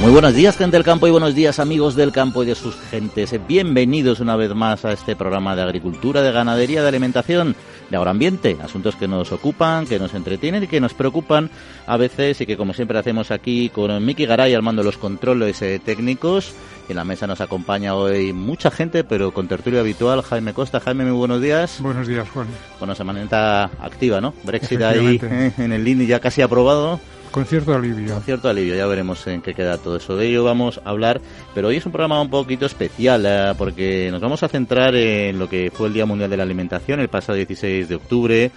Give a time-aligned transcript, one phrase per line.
[0.00, 2.74] Muy buenos días, gente del campo, y buenos días, amigos del campo y de sus
[2.90, 3.38] gentes.
[3.46, 7.54] Bienvenidos una vez más a este programa de agricultura, de ganadería, de alimentación,
[7.90, 8.56] de agroambiente.
[8.62, 11.50] Asuntos que nos ocupan, que nos entretienen y que nos preocupan
[11.86, 14.96] a veces y que, como siempre, hacemos aquí con Miki Garay al mando de los
[14.96, 16.54] controles eh, técnicos.
[16.88, 20.80] En la mesa nos acompaña hoy mucha gente, pero con tertulia habitual, Jaime Costa.
[20.80, 21.76] Jaime, muy buenos días.
[21.78, 22.46] Buenos días, Juan.
[22.78, 24.32] Bueno, semana activa, ¿no?
[24.44, 26.98] Brexit ahí eh, en el INI ya casi aprobado.
[27.30, 28.14] Con cierto alivio.
[28.14, 30.16] Con cierto alivio, ya veremos en qué queda todo eso.
[30.16, 31.20] De ello vamos a hablar,
[31.54, 35.38] pero hoy es un programa un poquito especial, eh, porque nos vamos a centrar en
[35.38, 38.50] lo que fue el Día Mundial de la Alimentación, el pasado 16 de octubre,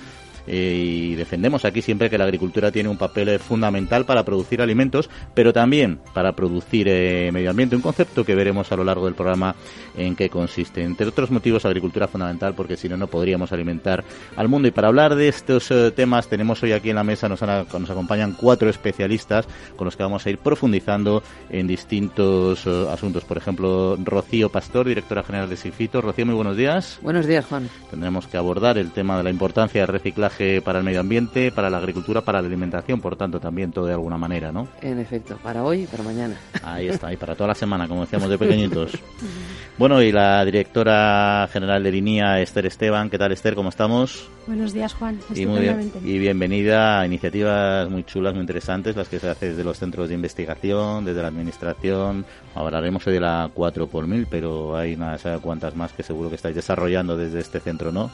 [0.45, 5.09] y defendemos aquí siempre que la agricultura tiene un papel eh, fundamental para producir alimentos,
[5.33, 9.15] pero también para producir eh, medio ambiente, un concepto que veremos a lo largo del
[9.15, 9.55] programa
[9.97, 10.83] en qué consiste.
[10.83, 14.03] Entre otros motivos, agricultura fundamental porque si no, no podríamos alimentar
[14.35, 14.67] al mundo.
[14.67, 18.33] Y para hablar de estos temas, tenemos hoy aquí en la mesa, nos, nos acompañan
[18.33, 23.23] cuatro especialistas con los que vamos a ir profundizando en distintos asuntos.
[23.23, 26.01] Por ejemplo, Rocío Pastor, directora general de Sifito.
[26.01, 26.99] Rocío, muy buenos días.
[27.01, 27.69] Buenos días, Juan.
[27.89, 30.32] Tendremos que abordar el tema de la importancia del reciclaje
[30.63, 33.93] para el medio ambiente, para la agricultura, para la alimentación, por tanto, también todo de
[33.93, 34.67] alguna manera, ¿no?
[34.81, 36.35] En efecto, para hoy y para mañana.
[36.63, 38.97] Ahí está, y para toda la semana, como decíamos de pequeñitos.
[39.77, 43.09] bueno, y la directora general de Línea, Esther Esteban.
[43.09, 43.55] ¿Qué tal, Esther?
[43.55, 44.29] ¿Cómo estamos?
[44.47, 45.19] Buenos días, Juan.
[45.33, 45.69] Y, muy
[46.03, 50.09] y bienvenida a iniciativas muy chulas, muy interesantes, las que se hacen desde los centros
[50.09, 52.25] de investigación, desde la administración.
[52.55, 56.35] Hablaremos hoy de la 4 por mil, pero hay unas cuantas más que seguro que
[56.35, 58.11] estáis desarrollando desde este centro, ¿no?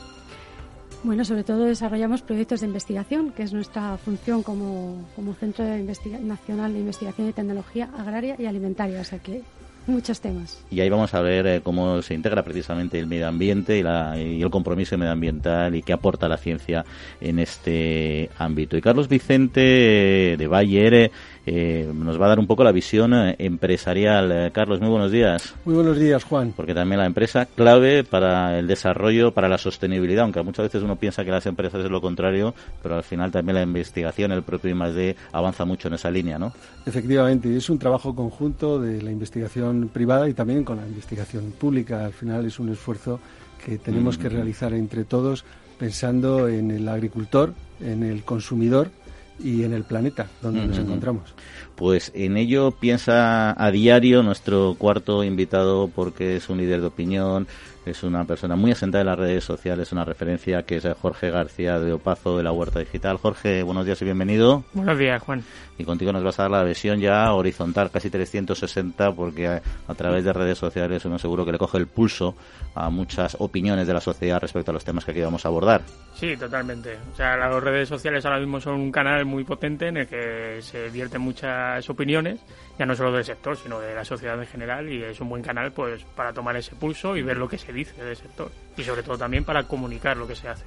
[1.01, 5.81] Bueno, sobre todo desarrollamos proyectos de investigación, que es nuestra función como, como Centro de
[6.21, 8.99] Nacional de Investigación y Tecnología Agraria y Alimentaria.
[8.99, 9.41] O sea que
[9.87, 10.63] muchos temas.
[10.69, 14.19] Y ahí vamos a ver eh, cómo se integra precisamente el medio ambiente y, la,
[14.19, 16.85] y, el compromiso medioambiental y qué aporta la ciencia
[17.19, 18.77] en este ámbito.
[18.77, 21.11] Y Carlos Vicente de Bayer
[21.45, 24.31] eh, nos va a dar un poco la visión eh, empresarial.
[24.31, 25.55] Eh, Carlos, muy buenos días.
[25.65, 26.53] Muy buenos días, Juan.
[26.55, 30.95] Porque también la empresa clave para el desarrollo, para la sostenibilidad, aunque muchas veces uno
[30.95, 34.71] piensa que las empresas es lo contrario, pero al final también la investigación, el propio
[34.71, 36.53] I+D avanza mucho en esa línea, ¿no?
[36.85, 42.05] Efectivamente, es un trabajo conjunto de la investigación privada y también con la investigación pública.
[42.05, 43.19] Al final es un esfuerzo
[43.63, 44.33] que tenemos que mm.
[44.33, 45.45] realizar entre todos
[45.77, 48.91] pensando en el agricultor, en el consumidor
[49.39, 51.33] y en el planeta donde nos encontramos.
[51.75, 57.47] Pues en ello piensa a diario nuestro cuarto invitado porque es un líder de opinión,
[57.85, 61.79] es una persona muy asentada en las redes sociales, una referencia que es Jorge García
[61.79, 63.17] de Opazo de la Huerta Digital.
[63.17, 64.63] Jorge, buenos días y bienvenido.
[64.73, 65.43] Buenos días, Juan.
[65.79, 69.95] Y contigo nos vas a dar la visión ya horizontal, casi 360, porque a, a
[69.95, 72.35] través de redes sociales uno seguro que le coge el pulso
[72.75, 75.81] a muchas opiniones de la sociedad respecto a los temas que aquí vamos a abordar.
[76.13, 76.97] Sí, totalmente.
[77.13, 80.61] O sea, las redes sociales ahora mismo son un canal muy potente en el que
[80.61, 82.41] se vierten muchas opiniones,
[82.77, 85.41] ya no solo del sector, sino de la sociedad en general, y es un buen
[85.41, 88.83] canal pues para tomar ese pulso y ver lo que se dice del sector y
[88.83, 90.65] sobre todo también para comunicar lo que se hace.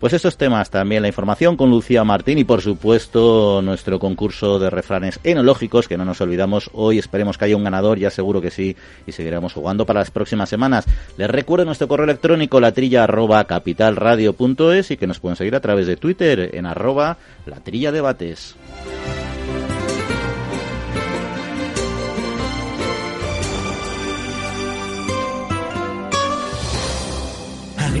[0.00, 4.70] Pues estos temas también, la información con Lucía Martín y por supuesto nuestro concurso de
[4.70, 8.50] refranes enológicos, que no nos olvidamos hoy, esperemos que haya un ganador, ya seguro que
[8.50, 8.76] sí,
[9.06, 10.86] y seguiremos jugando para las próximas semanas.
[11.16, 15.86] Les recuerdo nuestro correo electrónico latrilla arroba capitalradio.es y que nos pueden seguir a través
[15.86, 18.56] de Twitter en arroba latrilla debates.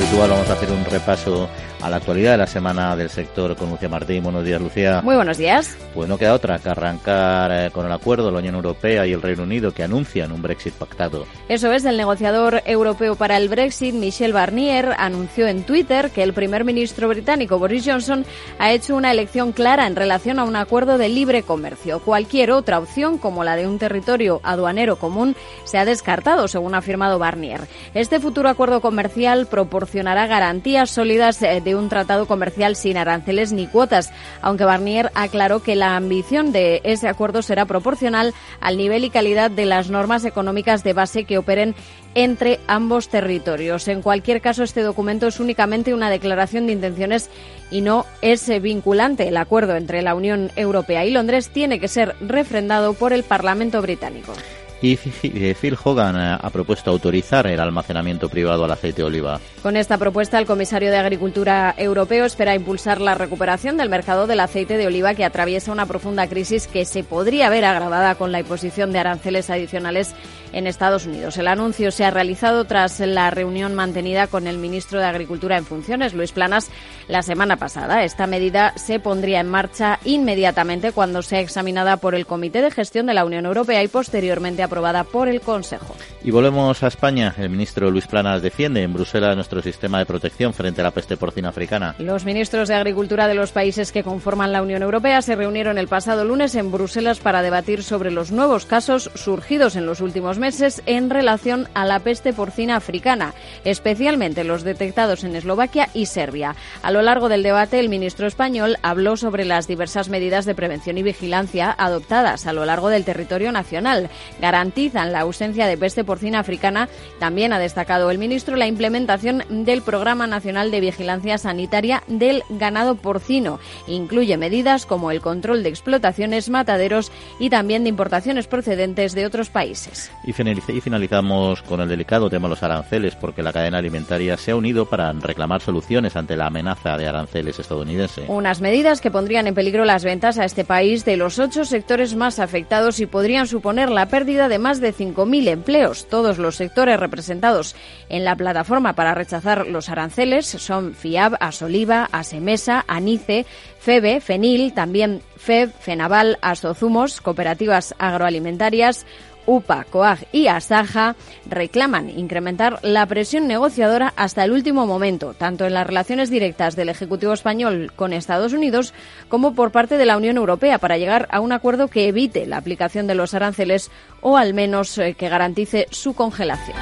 [0.00, 1.48] Habitual, vamos a hacer un repaso
[1.82, 4.22] a la actualidad de la semana del sector con Lucía Martín.
[4.22, 5.00] Buenos días, Lucía.
[5.02, 5.76] Muy buenos días.
[5.94, 9.12] Pues no queda otra que arrancar eh, con el acuerdo de la Unión Europea y
[9.12, 11.26] el Reino Unido que anuncian un Brexit pactado.
[11.48, 16.32] Eso es, el negociador europeo para el Brexit, Michel Barnier, anunció en Twitter que el
[16.32, 18.24] primer ministro británico Boris Johnson
[18.58, 22.00] ha hecho una elección clara en relación a un acuerdo de libre comercio.
[22.00, 26.78] Cualquier otra opción, como la de un territorio aduanero común, se ha descartado, según ha
[26.78, 27.62] afirmado Barnier.
[27.94, 33.66] Este futuro acuerdo comercial proporciona garantías sólidas eh, de un tratado comercial sin aranceles ni
[33.66, 39.10] cuotas, aunque Barnier aclaró que la ambición de ese acuerdo será proporcional al nivel y
[39.10, 41.74] calidad de las normas económicas de base que operen
[42.14, 43.86] entre ambos territorios.
[43.88, 47.30] En cualquier caso, este documento es únicamente una declaración de intenciones
[47.70, 49.28] y no es vinculante.
[49.28, 53.80] El acuerdo entre la Unión Europea y Londres tiene que ser refrendado por el Parlamento
[53.80, 54.32] británico.
[54.82, 59.40] Y Phil Hogan eh, ha propuesto autorizar el almacenamiento privado al aceite de oliva.
[59.62, 64.40] Con esta propuesta, el comisario de Agricultura europeo espera impulsar la recuperación del mercado del
[64.40, 68.40] aceite de oliva que atraviesa una profunda crisis que se podría ver agravada con la
[68.40, 70.14] imposición de aranceles adicionales
[70.52, 71.36] en Estados Unidos.
[71.36, 75.64] El anuncio se ha realizado tras la reunión mantenida con el ministro de Agricultura en
[75.64, 76.70] funciones, Luis Planas,
[77.08, 78.04] la semana pasada.
[78.04, 83.06] Esta medida se pondría en marcha inmediatamente cuando sea examinada por el Comité de Gestión
[83.06, 85.96] de la Unión Europea y posteriormente aprobada por el Consejo.
[86.22, 87.34] Y volvemos a España.
[87.36, 91.16] El ministro Luis Planas defiende en Bruselas nuestro sistema de protección frente a la peste
[91.16, 91.96] porcina africana.
[91.98, 95.88] Los ministros de Agricultura de los países que conforman la Unión Europea se reunieron el
[95.88, 100.82] pasado lunes en Bruselas para debatir sobre los nuevos casos surgidos en los últimos meses
[100.86, 103.34] en relación a la peste porcina africana,
[103.64, 106.54] especialmente los detectados en Eslovaquia y Serbia.
[106.82, 110.98] A lo largo del debate, el ministro español habló sobre las diversas medidas de prevención
[110.98, 114.10] y vigilancia adoptadas a lo largo del territorio nacional
[114.60, 116.90] garantizan la ausencia de peste porcina africana.
[117.18, 122.96] También ha destacado el ministro la implementación del Programa Nacional de Vigilancia Sanitaria del Ganado
[122.96, 123.58] Porcino.
[123.86, 129.48] Incluye medidas como el control de explotaciones, mataderos y también de importaciones procedentes de otros
[129.48, 130.12] países.
[130.24, 134.56] Y finalizamos con el delicado tema de los aranceles, porque la cadena alimentaria se ha
[134.56, 138.24] unido para reclamar soluciones ante la amenaza de aranceles estadounidense.
[138.28, 142.14] Unas medidas que pondrían en peligro las ventas a este país de los ocho sectores
[142.14, 146.08] más afectados y podrían suponer la pérdida de más de 5.000 empleos.
[146.08, 147.76] Todos los sectores representados
[148.08, 153.46] en la plataforma para rechazar los aranceles son FIAB, Asoliva, Asemesa, Anice,
[153.78, 159.06] FEBE, FENIL, también FEB, FENAVAL, Asozumos, cooperativas agroalimentarias,
[159.46, 161.16] UPA, COAG y ASAJA
[161.48, 166.88] reclaman incrementar la presión negociadora hasta el último momento, tanto en las relaciones directas del
[166.88, 168.94] Ejecutivo español con Estados Unidos
[169.28, 172.58] como por parte de la Unión Europea para llegar a un acuerdo que evite la
[172.58, 173.90] aplicación de los aranceles
[174.20, 176.76] o al menos eh, que garantice su congelación.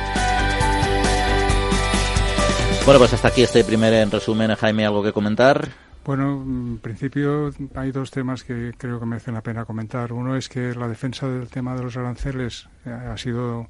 [2.84, 4.54] Bueno, pues hasta aquí este primer resumen.
[4.54, 5.87] Jaime, ¿algo que comentar?
[6.08, 10.10] Bueno, en principio hay dos temas que creo que merecen la pena comentar.
[10.14, 13.68] Uno es que la defensa del tema de los aranceles eh, ha sido,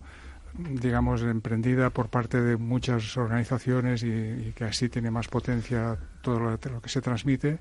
[0.56, 6.81] digamos, emprendida por parte de muchas organizaciones y, que así tiene más potencia todo lo,
[6.81, 7.58] que se transmite.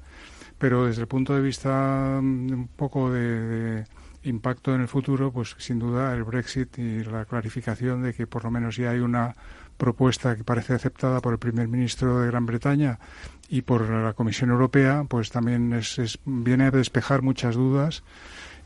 [0.60, 3.84] Pero desde el punto de vista mm, un poco de,
[4.30, 8.44] impacto en el futuro, pues sin duda el Brexit y la clarificación de que por
[8.44, 9.34] lo menos ya hay una
[9.78, 13.00] propuesta que parece aceptada por el primer ministro de Gran Bretaña
[13.50, 18.04] y por la Comisión Europea, pues también es, viene a despejar muchas dudas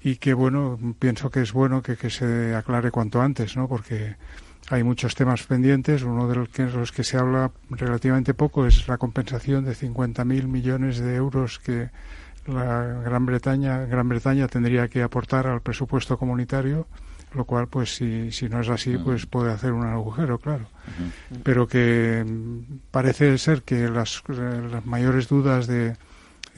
[0.04, 3.68] y que, bueno, pienso que es bueno que, que se aclare cuanto antes, ¿no?
[3.68, 4.16] Porque
[4.70, 6.04] hay muchos temas pendientes.
[6.04, 10.48] Uno de los que, los que se habla relativamente poco es la compensación de 50.000
[10.48, 11.90] millones de euros que
[12.48, 16.88] la Gran Bretaña, Gran Bretaña tendría que aportar al presupuesto comunitario
[17.34, 20.68] lo cual pues si, si no es así pues puede hacer un agujero claro
[21.44, 25.96] pero que mm, parece ser que las, las mayores dudas de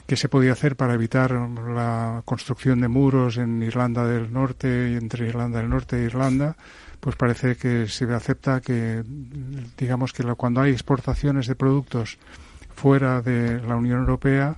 [0.06, 4.96] qué se podía hacer para evitar la construcción de muros en Irlanda del Norte y
[4.96, 6.56] entre Irlanda del Norte e Irlanda
[7.00, 9.04] pues parece que se acepta que
[9.76, 12.18] digamos que cuando hay exportaciones de productos
[12.74, 14.56] fuera de la Unión Europea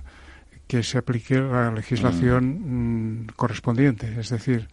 [0.67, 4.19] que se aplique la legislación mm, correspondiente.
[4.19, 4.67] Es decir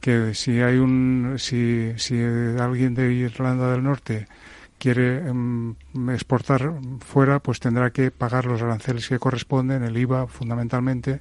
[0.00, 2.20] que si hay un si, si
[2.58, 4.26] alguien de Irlanda del Norte
[4.78, 5.74] quiere em,
[6.08, 11.20] exportar fuera, pues tendrá que pagar los aranceles que corresponden, el IVA fundamentalmente,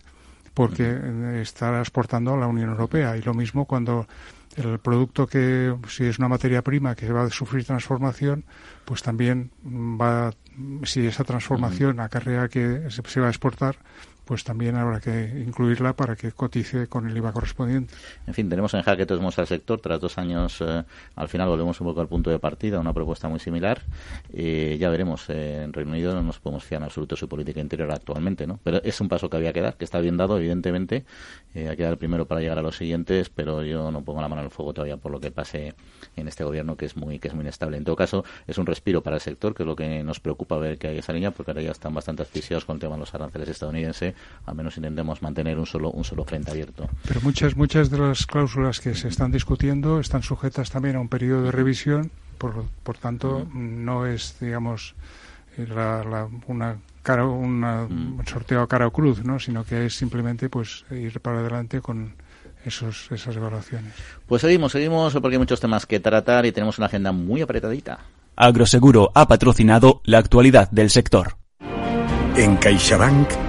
[0.53, 0.98] porque
[1.41, 3.17] estará exportando a la Unión Europea.
[3.17, 4.07] Y lo mismo cuando
[4.55, 8.45] el producto que, si es una materia prima que va a sufrir transformación,
[8.86, 10.33] pues también va,
[10.83, 13.77] si esa transformación acarrea que se va a exportar,
[14.29, 17.95] pues también habrá que incluirla para que cotice con el IVA correspondiente.
[18.27, 19.81] En fin, tenemos en jaque todos al sector.
[19.81, 20.83] Tras dos años, eh,
[21.15, 23.81] al final volvemos un poco al punto de partida, una propuesta muy similar.
[24.31, 25.27] Eh, ya veremos.
[25.31, 28.59] Eh, en Reino Unido no nos podemos fiar en absoluto su política interior actualmente, ¿no?
[28.63, 31.05] Pero es un paso que había que dar, que está bien dado, evidentemente.
[31.55, 34.43] hay que dar primero para llegar a los siguientes, pero yo no pongo la mano
[34.43, 35.74] el fuego todavía por lo que pase
[36.15, 37.77] en este gobierno, que es muy que es muy inestable.
[37.77, 40.59] En todo caso, es un respiro para el sector, que es lo que nos preocupa
[40.59, 43.00] ver que hay esa línea, porque ahora ya están bastante asfixiados con el tema de
[43.00, 44.13] los aranceles estadounidenses
[44.45, 46.89] al menos intentemos mantener un solo un solo frente abierto.
[47.07, 51.09] Pero muchas muchas de las cláusulas que se están discutiendo están sujetas también a un
[51.09, 54.95] periodo de revisión, por, por tanto no es digamos
[55.57, 55.65] eh,
[56.47, 58.25] una cara, un mm.
[58.25, 59.39] sorteo a cara o cruz, ¿no?
[59.39, 62.13] sino que es simplemente pues ir para adelante con
[62.65, 63.93] esos, esas evaluaciones.
[64.27, 67.99] Pues seguimos, seguimos porque hay muchos temas que tratar y tenemos una agenda muy apretadita.
[68.35, 71.38] Agroseguro ha patrocinado la actualidad del sector.
[72.35, 73.49] En CaixaBank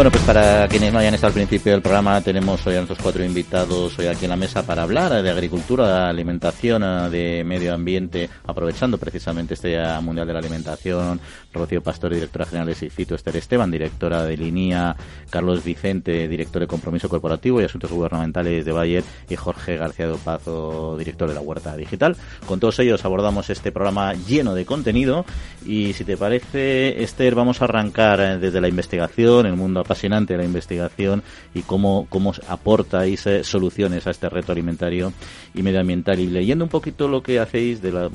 [0.00, 3.00] Bueno, pues para quienes no hayan estado al principio del programa, tenemos hoy a nuestros
[3.00, 7.74] cuatro invitados hoy aquí en la mesa para hablar de agricultura, de alimentación, de medio
[7.74, 11.20] ambiente, aprovechando precisamente este Mundial de la Alimentación.
[11.52, 14.96] Rocío Pastor, directora general de SICITO, Esther Esteban, directora de Linía,
[15.28, 20.14] Carlos Vicente, director de Compromiso Corporativo y Asuntos Gubernamentales de Bayer, y Jorge García de
[20.14, 22.16] Pazo, director de la Huerta Digital.
[22.46, 25.26] Con todos ellos abordamos este programa lleno de contenido
[25.66, 30.44] y si te parece, Esther, vamos a arrancar desde la investigación, el mundo apasionante la
[30.44, 35.12] investigación y cómo, cómo aportáis soluciones a este reto alimentario
[35.52, 36.20] y medioambiental.
[36.20, 38.10] Y leyendo un poquito lo que hacéis, de lo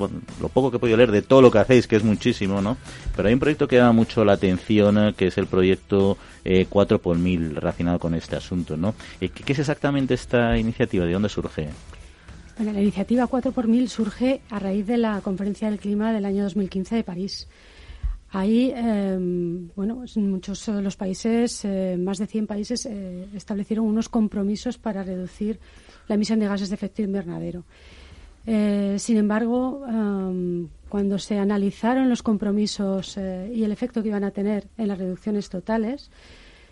[0.54, 2.78] poco que he podido leer de todo lo que hacéis, que es muchísimo, ¿no?
[3.14, 6.16] Pero hay un proyecto que llama mucho la atención, eh, que es el proyecto
[6.68, 8.94] 4 eh, por mil relacionado con este asunto, ¿no?
[9.20, 11.04] Eh, ¿Qué es exactamente esta iniciativa?
[11.04, 11.68] ¿De dónde surge?
[12.56, 16.24] Bueno, la iniciativa 4 por mil surge a raíz de la Conferencia del Clima del
[16.24, 17.48] año 2015 de París.
[18.36, 23.86] Ahí, em, bueno, en muchos de los países, eh, más de 100 países, eh, establecieron
[23.86, 25.58] unos compromisos para reducir
[26.06, 27.64] la emisión de gases de efecto invernadero.
[28.44, 34.32] Eh, sin embargo, em, cuando se analizaron los compromisos y el efecto que iban a
[34.32, 36.10] tener en las reducciones totales,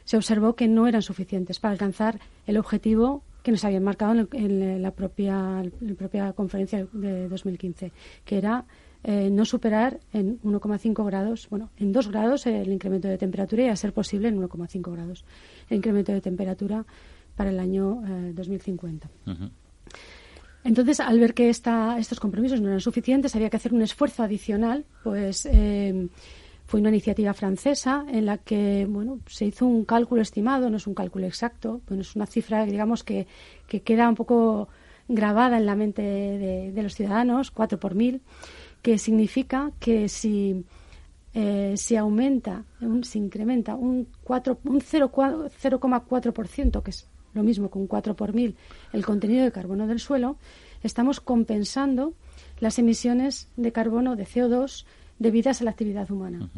[0.05, 4.83] se observó que no eran suficientes para alcanzar el objetivo que nos habían marcado en,
[4.83, 7.91] la, propia, en la propia conferencia de 2015,
[8.27, 8.67] que era
[9.07, 13.69] eh, no superar en 1,5 grados, bueno, en 2 grados el incremento de temperatura y
[13.69, 15.27] a ser posible en 1,5 grados
[15.69, 16.87] el incremento de temperatura
[17.37, 19.07] para el año 2050.
[19.27, 19.33] Eh,
[20.65, 24.23] Entonces, al ver que esta, estos compromisos no eran suficientes, había que hacer un esfuerzo
[24.23, 26.09] adicional, pues eh,
[26.65, 30.87] fue una iniciativa francesa en la que bueno, se hizo un cálculo estimado, no es
[30.87, 33.27] un cálculo exacto, bueno, es una cifra, digamos, que,
[33.69, 34.69] que queda un poco
[35.09, 38.23] grabada en la mente de, de los ciudadanos, 4 por mil
[38.85, 40.63] que significa que si,
[41.33, 47.87] eh, aumenta, un, si incrementa un, 4, un 0,4%, que es lo mismo que un
[47.87, 48.57] 4 por mil,
[48.93, 50.37] el contenido de carbono del suelo,
[50.83, 52.13] estamos compensando
[52.61, 54.85] las emisiones de carbono, de CO2,
[55.19, 56.51] debidas a la actividad humana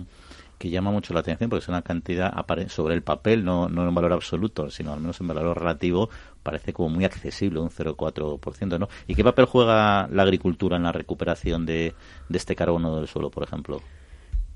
[0.59, 2.33] que llama mucho la atención porque es una cantidad
[2.69, 6.09] sobre el papel, no, no en valor absoluto, sino al menos en valor relativo,
[6.43, 8.89] parece como muy accesible, un 0,4%, ¿no?
[9.07, 11.95] ¿Y qué papel juega la agricultura en la recuperación de,
[12.29, 13.83] de este carbono del suelo, por ejemplo?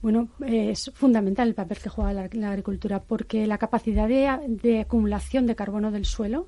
[0.02, 5.54] Bueno, es fundamental el papel que juega la, agricultura porque la capacidad de, acumulación de
[5.54, 6.46] carbono del suelo,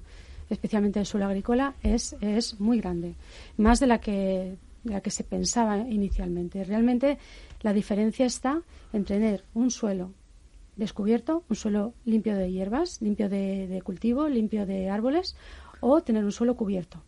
[0.49, 3.14] especialmente del suelo agrícola, es, es muy grande,
[3.59, 6.64] más de la que de la que se pensaba inicialmente.
[6.64, 7.18] Realmente
[7.62, 8.62] la diferencia está
[8.92, 10.10] en tener un suelo
[10.76, 15.36] descubierto, un suelo limpio de hierbas, limpio de, cultivo, limpio de árboles,
[15.80, 17.02] o tener un suelo cubierto.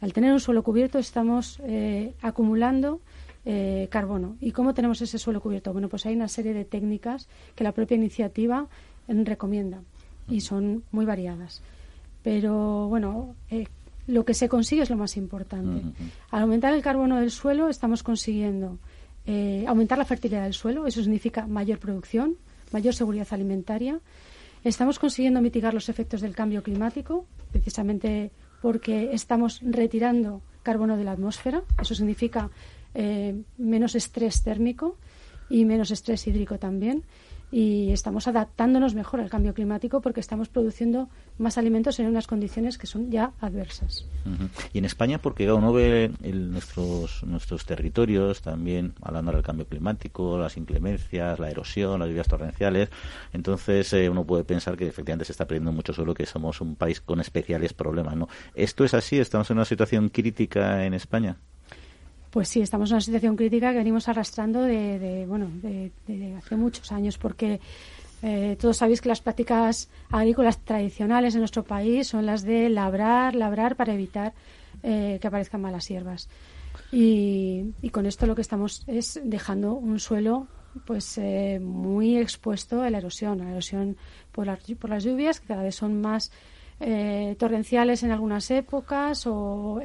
[0.00, 3.00] Al tener un suelo cubierto estamos eh, acumulando
[3.44, 4.36] eh, carbono.
[4.40, 5.72] ¿Y cómo tenemos ese suelo cubierto?
[5.72, 8.68] Bueno, pues hay una serie de técnicas que la propia iniciativa
[9.08, 9.80] eh, recomienda
[10.28, 11.62] y son muy variadas.
[12.22, 13.34] Pero bueno,
[14.08, 15.82] lo que se consigue es lo más importante.
[16.30, 18.78] Al aumentar el carbono del suelo estamos consiguiendo
[19.26, 22.36] eh, aumentar la fertilidad del suelo, eso significa mayor producción,
[22.72, 24.00] mayor seguridad alimentaria.
[24.64, 28.30] Estamos consiguiendo mitigar los efectos del cambio climático, precisamente
[28.62, 32.50] porque estamos retirando carbono de la atmósfera, eso significa
[32.94, 34.96] eh, menos estrés térmico
[35.50, 37.04] y menos estrés hídrico también
[37.50, 42.76] y estamos adaptándonos mejor al cambio climático porque estamos produciendo más alimentos en unas condiciones
[42.76, 44.06] que son ya adversas.
[44.72, 50.56] Y en España, porque uno ve nuestros, nuestros territorios también, hablando del cambio climático, las
[50.56, 52.90] inclemencias, la erosión, las lluvias torrenciales,
[53.32, 56.76] entonces eh, uno puede pensar que efectivamente se está perdiendo mucho solo que somos un
[56.76, 58.16] país con especiales problemas.
[58.16, 58.28] ¿no?
[58.54, 59.18] ¿Esto es así?
[59.18, 61.38] ¿Estamos en una situación crítica en España?
[62.38, 65.90] Pues sí, estamos en una situación crítica que venimos arrastrando de, bueno, de,
[66.38, 67.58] hace muchos años, porque
[68.22, 73.34] Eh, todos sabéis que las prácticas agrícolas tradicionales en nuestro país son las de labrar,
[73.34, 74.34] labrar para evitar
[74.84, 76.28] eh, que aparezcan malas hierbas.
[76.92, 80.46] Y, con esto lo que estamos es dejando un suelo
[80.86, 83.96] pues eh, muy expuesto a la erosión, a la erosión
[84.30, 84.46] por,
[84.78, 86.30] por las lluvias, que cada vez son más
[87.38, 89.80] torrenciales en algunas épocas o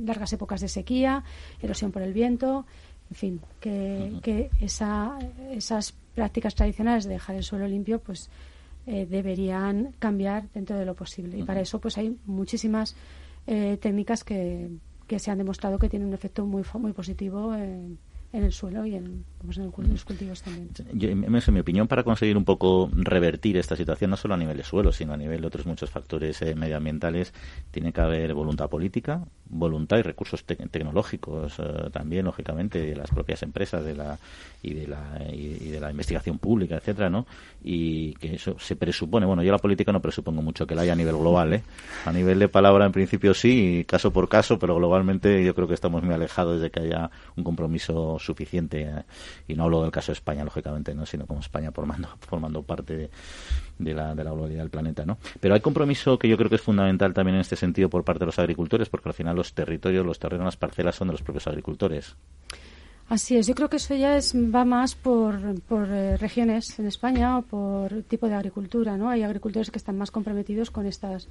[0.00, 1.24] largas épocas de sequía,
[1.60, 2.66] erosión por el viento,
[3.12, 5.18] en fin, que, que esa,
[5.50, 8.30] esas prácticas tradicionales de dejar el suelo limpio, pues
[8.86, 11.38] eh, deberían cambiar dentro de lo posible.
[11.38, 12.96] Y para eso, pues hay muchísimas
[13.46, 14.70] eh, técnicas que,
[15.06, 17.98] que se han demostrado que tienen un efecto muy, muy positivo en
[18.32, 19.24] en el suelo y en,
[20.04, 20.70] cultivos también.
[20.92, 24.56] Yo, en mi opinión, para conseguir un poco revertir esta situación, no solo a nivel
[24.56, 27.32] de suelo, sino a nivel de otros muchos factores eh, medioambientales,
[27.70, 33.42] tiene que haber voluntad política, voluntad y recursos tecnológicos eh, también, lógicamente, de las propias
[33.42, 34.18] empresas de la,
[34.62, 37.26] y, de la, y, de la investigación pública, etcétera, ¿no?
[37.62, 40.92] Y que eso se presupone, bueno, yo la política no presupongo mucho que la haya
[40.92, 41.62] a nivel global, ¿eh?
[42.06, 45.74] A nivel de palabra, en principio sí, caso por caso, pero globalmente yo creo que
[45.74, 49.02] estamos muy alejados de que haya un compromiso suficiente eh,
[49.48, 53.10] y no hablo del caso de España lógicamente no sino como España formando formando parte
[53.78, 56.56] de, la, de la globalidad del planeta no pero hay compromiso que yo creo que
[56.56, 59.52] es fundamental también en este sentido por parte de los agricultores porque al final los
[59.54, 62.16] territorios los terrenos las parcelas son de los propios agricultores.
[63.08, 66.86] Así es, yo creo que eso ya es, va más por, por eh, regiones en
[66.86, 69.10] España o por tipo de agricultura, ¿no?
[69.10, 71.28] Hay agricultores que están más comprometidos con estas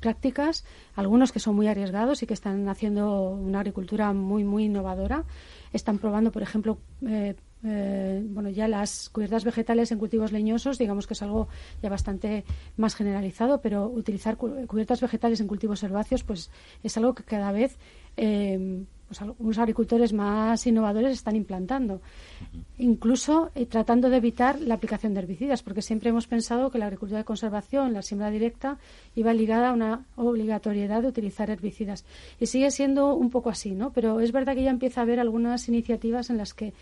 [0.00, 0.64] prácticas,
[0.96, 5.24] algunos que son muy arriesgados y que están haciendo una agricultura muy, muy innovadora
[5.72, 11.06] están probando, por ejemplo, eh, eh, bueno, ya las cubiertas vegetales en cultivos leñosos, digamos
[11.06, 11.48] que es algo
[11.82, 12.44] ya bastante
[12.76, 16.50] más generalizado, pero utilizar cubiertas vegetales en cultivos herbáceos, pues
[16.82, 17.76] es algo que cada vez
[18.16, 22.00] eh, pues, algunos agricultores más innovadores están implantando,
[22.78, 26.86] incluso eh, tratando de evitar la aplicación de herbicidas, porque siempre hemos pensado que la
[26.86, 28.78] agricultura de conservación, la siembra directa,
[29.16, 32.04] iba ligada a una obligatoriedad de utilizar herbicidas.
[32.38, 33.92] Y sigue siendo un poco así, ¿no?
[33.92, 36.72] Pero es verdad que ya empieza a haber algunas iniciativas en las que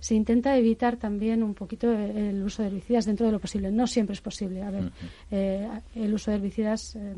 [0.00, 3.70] se intenta evitar también un poquito el uso de herbicidas dentro de lo posible.
[3.70, 4.62] No siempre es posible.
[4.62, 4.90] A ver,
[5.30, 7.14] eh, el uso de herbicidas eh,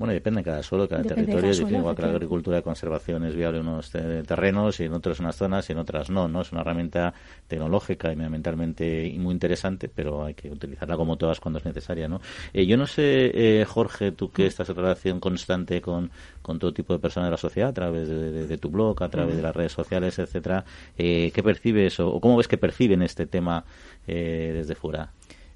[0.00, 1.52] bueno, depende de cada suelo, cada territorio.
[1.52, 5.36] igual que la agricultura de conservación es viable en unos terrenos y en otros unas
[5.36, 6.26] zonas y en otras no.
[6.26, 7.12] no Es una herramienta
[7.46, 12.08] tecnológica y medioambientalmente muy interesante, pero hay que utilizarla como todas cuando es necesaria.
[12.08, 12.22] ¿no?
[12.54, 16.10] Eh, yo no sé, eh, Jorge, tú que estás en relación constante con,
[16.40, 19.36] con todo tipo de personas de la sociedad, a través de, tu blog, a través
[19.36, 20.64] de las redes sociales, etcétera,
[20.96, 23.66] eh, ¿qué percibes o, cómo ves que perciben este tema
[24.06, 25.12] desde fuera?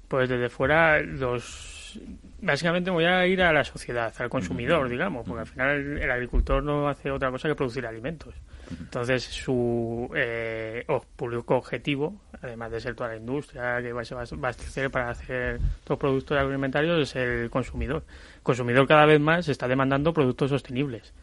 [0.07, 1.99] Pues desde fuera los
[2.45, 6.63] básicamente voy a ir a la sociedad, al consumidor, digamos, porque al final el, agricultor
[6.63, 8.35] no hace otra cosa que producir alimentos.
[8.69, 14.91] Entonces, su eh, público objetivo, además de ser toda la industria que va a abastecer
[14.91, 18.03] para hacer los productos agroalimentarios, es el consumidor.
[18.37, 21.13] El consumidor cada vez más está demandando productos sostenibles.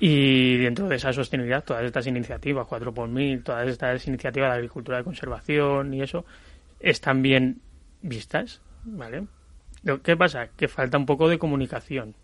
[0.00, 4.56] Y dentro de esa sostenibilidad, todas estas iniciativas, 4 por mil, todas estas iniciativas de
[4.56, 6.24] agricultura de conservación y eso,
[6.80, 7.60] están bien
[8.00, 9.24] vistas, ¿vale?
[10.02, 10.48] ¿Qué pasa?
[10.56, 12.14] Que falta un poco de comunicación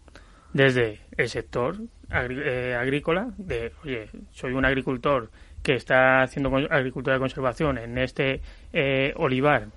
[0.52, 1.76] desde el sector
[2.10, 5.30] eh, agrícola, de, oye, soy un agricultor
[5.62, 8.40] que está haciendo agricultura de conservación en este
[8.72, 9.68] eh, olivar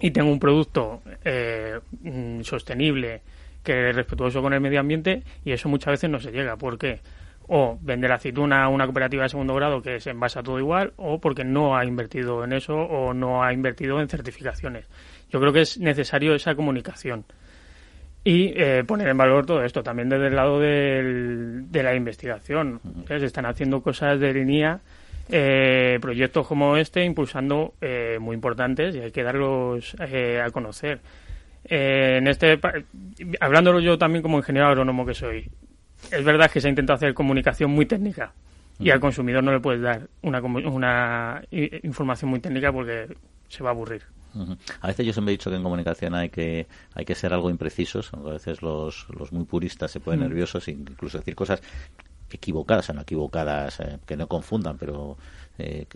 [0.00, 3.20] y tengo un producto eh, mm, sostenible
[3.62, 6.56] que es respetuoso con el medio ambiente y eso muchas veces no se llega.
[6.56, 7.00] ¿Por qué?
[7.54, 11.20] O vender aceituna a una cooperativa de segundo grado que se envasa todo igual o
[11.20, 14.86] porque no ha invertido en eso o no ha invertido en certificaciones.
[15.28, 17.26] Yo creo que es necesario esa comunicación
[18.24, 22.80] y eh, poner en valor todo esto también desde el lado de la investigación.
[23.06, 24.80] Se están haciendo cosas de línea,
[25.28, 31.00] eh, proyectos como este, impulsando eh, muy importantes y hay que darlos a conocer.
[31.64, 32.58] en este,
[33.40, 35.50] hablándolo yo también como ingeniero agrónomo que soy,
[36.10, 38.32] es verdad que se ha intentado hacer comunicación muy técnica
[38.78, 41.42] y al consumidor no le puedes dar una, una
[41.82, 43.14] información muy técnica porque
[43.48, 44.02] se va a aburrir.
[44.80, 47.50] A veces yo siempre he dicho que en comunicación hay que hay que ser algo
[47.50, 48.12] imprecisos.
[48.14, 50.22] A veces los, los muy puristas se ponen mm.
[50.22, 51.62] nerviosos e incluso decir cosas
[52.30, 55.18] equivocadas o no equivocadas, eh, que no confundan, pero
[55.58, 55.86] eh,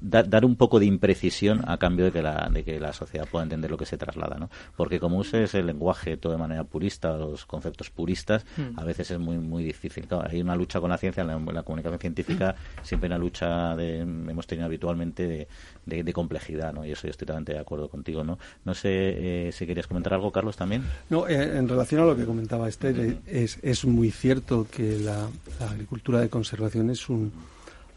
[0.00, 3.42] dar un poco de imprecisión a cambio de que, la, de que la sociedad pueda
[3.42, 4.50] entender lo que se traslada, ¿no?
[4.76, 8.78] Porque como uses el lenguaje todo de manera purista, los conceptos puristas, hmm.
[8.78, 10.06] a veces es muy muy difícil.
[10.28, 13.98] hay una lucha con la ciencia, en la, comunicación científica, siempre hay una lucha de,
[13.98, 15.48] hemos tenido habitualmente
[15.86, 16.84] de, complejidad, ¿no?
[16.84, 18.38] Y eso yo estoy totalmente de acuerdo contigo, ¿no?
[18.64, 20.82] No sé eh, si querías comentar algo, Carlos, también.
[21.08, 25.28] No, eh, en relación a lo que comentaba Esther, es, es muy cierto que la
[25.60, 27.32] agricultura de conservación es un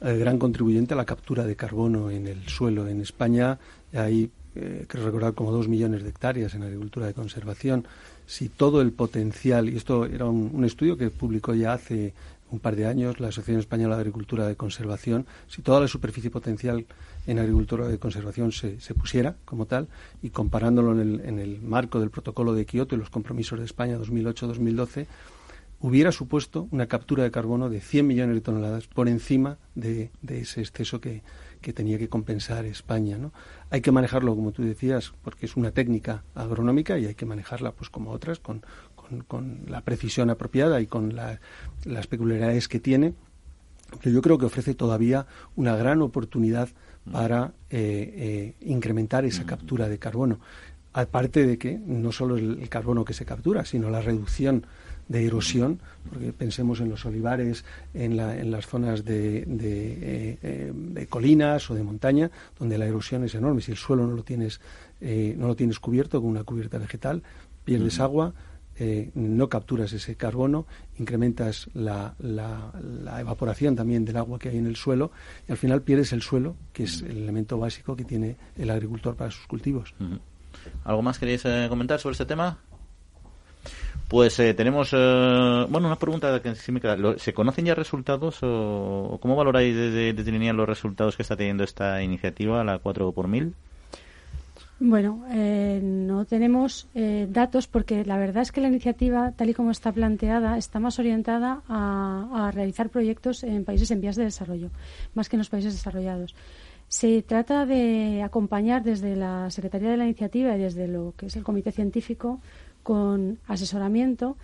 [0.03, 2.87] eh, gran contribuyente a la captura de carbono en el suelo.
[2.87, 3.57] En España
[3.93, 7.85] hay, eh, recordar, como dos millones de hectáreas en agricultura de conservación.
[8.25, 12.13] Si todo el potencial, y esto era un estudio que publicó ya hace
[12.53, 16.29] un par de años la Asociación Española de Agricultura de Conservación, si toda la superficie
[16.29, 16.85] potencial
[17.25, 19.87] en agricultura de conservación se, se pusiera como tal
[20.21, 23.65] y comparándolo en el, en el, marco del protocolo de Kioto y los compromisos de
[23.65, 25.07] España 2008-2012,
[25.83, 30.39] hubiera supuesto una captura de carbono de 100 millones de toneladas por encima de, de
[30.39, 31.23] ese exceso que,
[31.59, 33.17] que, tenía que compensar España.
[33.17, 33.33] ¿no?
[33.69, 37.73] Hay que manejarlo, como tú decías, porque es una técnica agronómica y hay que manejarla
[37.73, 38.63] pues como otras, con,
[39.27, 43.13] con, la precisión apropiada y con las peculiaridades que tiene,
[44.01, 46.69] pero yo creo que ofrece todavía una gran oportunidad
[47.11, 50.39] para eh, eh, incrementar esa captura de carbono.
[50.93, 54.65] Aparte de que no solo el, el carbono que se captura, sino la reducción
[55.13, 60.71] de erosión, porque pensemos en los olivares, en, la, en las zonas de, de, eh,
[60.73, 63.61] de, colinas o de montaña, donde la erosión es enorme.
[63.61, 64.59] Si el suelo no lo tienes,
[65.01, 67.23] no lo tienes cubierto con una cubierta vegetal,
[67.63, 68.33] pierdes agua,
[68.75, 70.65] eh, no capturas ese carbono,
[70.97, 75.11] incrementas la, la, evaporación también del agua que hay en el suelo
[75.47, 79.15] y al final pierdes el suelo, que es el elemento básico que tiene el agricultor
[79.15, 79.93] para sus cultivos.
[80.85, 82.57] ¿Algo más queréis eh, comentar sobre este tema?
[84.07, 86.97] Pues eh, tenemos, bueno, una pregunta que sí me queda.
[87.17, 92.01] ¿Se conocen ya resultados o cómo valoráis desde, desde los resultados que está teniendo esta
[92.03, 93.55] iniciativa, la 4 por mil?
[94.85, 99.53] Bueno, eh, no tenemos eh, datos porque la verdad es que la iniciativa, tal y
[99.53, 104.71] como está planteada, está más orientada a, realizar proyectos en países en vías de desarrollo,
[105.13, 106.35] más que en los países desarrollados.
[106.89, 111.35] Se trata de acompañar desde la Secretaría de la Iniciativa y desde lo que es
[111.37, 112.41] el Comité Científico
[112.83, 114.37] con asesoramiento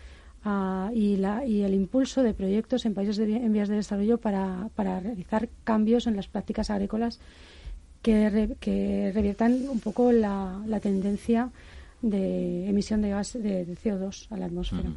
[0.43, 6.07] ah, y, el impulso de proyectos en países en vías de desarrollo para realizar cambios
[6.07, 7.19] en las prácticas agrícolas
[8.01, 11.49] que, reviertan un poco la, tendencia
[12.01, 14.89] de emisión de gas de, CO2 a la atmósfera.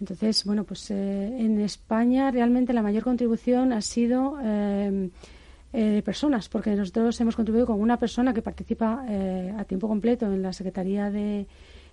[0.00, 5.10] Entonces, bueno, pues eh, en España realmente la mayor contribución ha sido eh,
[5.72, 9.04] eh, de personas, porque nosotros hemos contribuido con una persona que participa
[9.58, 11.46] a tiempo completo en la Secretaría de.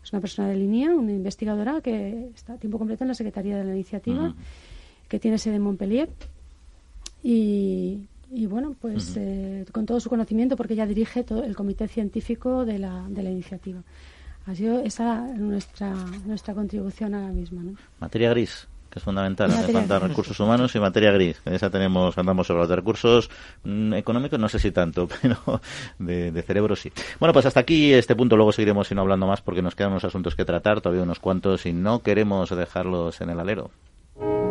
[0.05, 3.57] Es una persona de línea, una investigadora que está a tiempo completo en la Secretaría
[3.57, 4.35] de la Iniciativa,
[5.09, 6.09] que tiene sede en Montpellier.
[7.23, 11.87] Y, y bueno, pues eh, con todo su conocimiento, porque ella dirige todo el comité
[11.87, 13.81] científico de la, de la iniciativa.
[14.45, 17.63] Ha sido esa nuestra, nuestra contribución a la misma.
[17.63, 17.73] ¿no?
[17.99, 21.41] Materia gris que es fundamental, hace falta recursos humanos y materia gris.
[21.43, 23.29] Esa tenemos, andamos sobre los recursos
[23.65, 25.37] mm, económicos, no sé si tanto, pero
[25.99, 26.93] de, de, cerebro sí.
[27.19, 30.05] Bueno, pues hasta aquí este punto, luego seguiremos sino hablando más porque nos quedan unos
[30.05, 33.69] asuntos que tratar, todavía unos cuantos y no queremos dejarlos en el alero.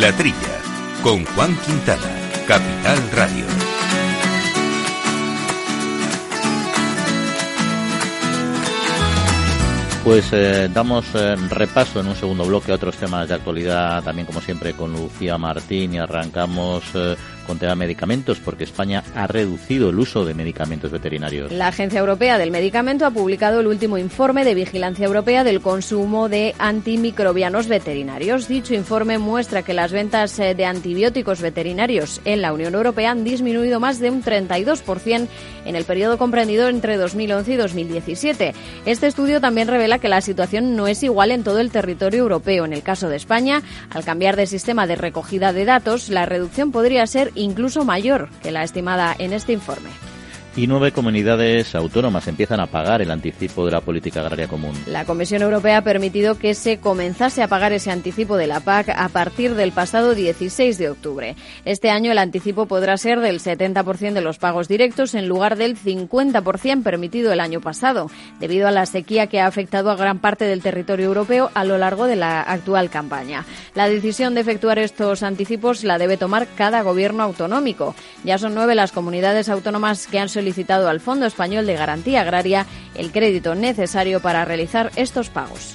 [0.00, 0.60] La Trilla,
[1.02, 3.46] con Juan Quintana, Capital Radio.
[10.04, 14.26] Pues eh, damos eh, repaso en un segundo bloque a otros temas de actualidad, también
[14.26, 19.90] como siempre con Lucía Martín y arrancamos eh, con tema medicamentos, porque España ha reducido
[19.90, 21.52] el uso de medicamentos veterinarios.
[21.52, 26.28] La Agencia Europea del Medicamento ha publicado el último informe de vigilancia europea del consumo
[26.28, 28.48] de antimicrobianos veterinarios.
[28.48, 33.24] Dicho informe muestra que las ventas eh, de antibióticos veterinarios en la Unión Europea han
[33.24, 35.28] disminuido más de un 32%
[35.64, 38.54] en el periodo comprendido entre 2011 y 2017.
[38.86, 42.64] Este estudio también revela que la situación no es igual en todo el territorio europeo.
[42.64, 46.72] En el caso de España, al cambiar de sistema de recogida de datos, la reducción
[46.72, 49.90] podría ser incluso mayor que la estimada en este informe.
[50.56, 54.72] Y nueve comunidades autónomas empiezan a pagar el anticipo de la política agraria común.
[54.86, 58.88] La Comisión Europea ha permitido que se comenzase a pagar ese anticipo de la PAC
[58.88, 61.36] a partir del pasado 16 de octubre.
[61.66, 65.76] Este año el anticipo podrá ser del 70% de los pagos directos en lugar del
[65.76, 70.46] 50% permitido el año pasado, debido a la sequía que ha afectado a gran parte
[70.46, 73.44] del territorio europeo a lo largo de la actual campaña.
[73.74, 77.94] La decisión de efectuar estos anticipos la debe tomar cada gobierno autonómico.
[78.24, 82.20] Ya son nueve las comunidades autónomas que han solicitado solicitado al Fondo Español de Garantía
[82.20, 85.74] Agraria el crédito necesario para realizar estos pagos.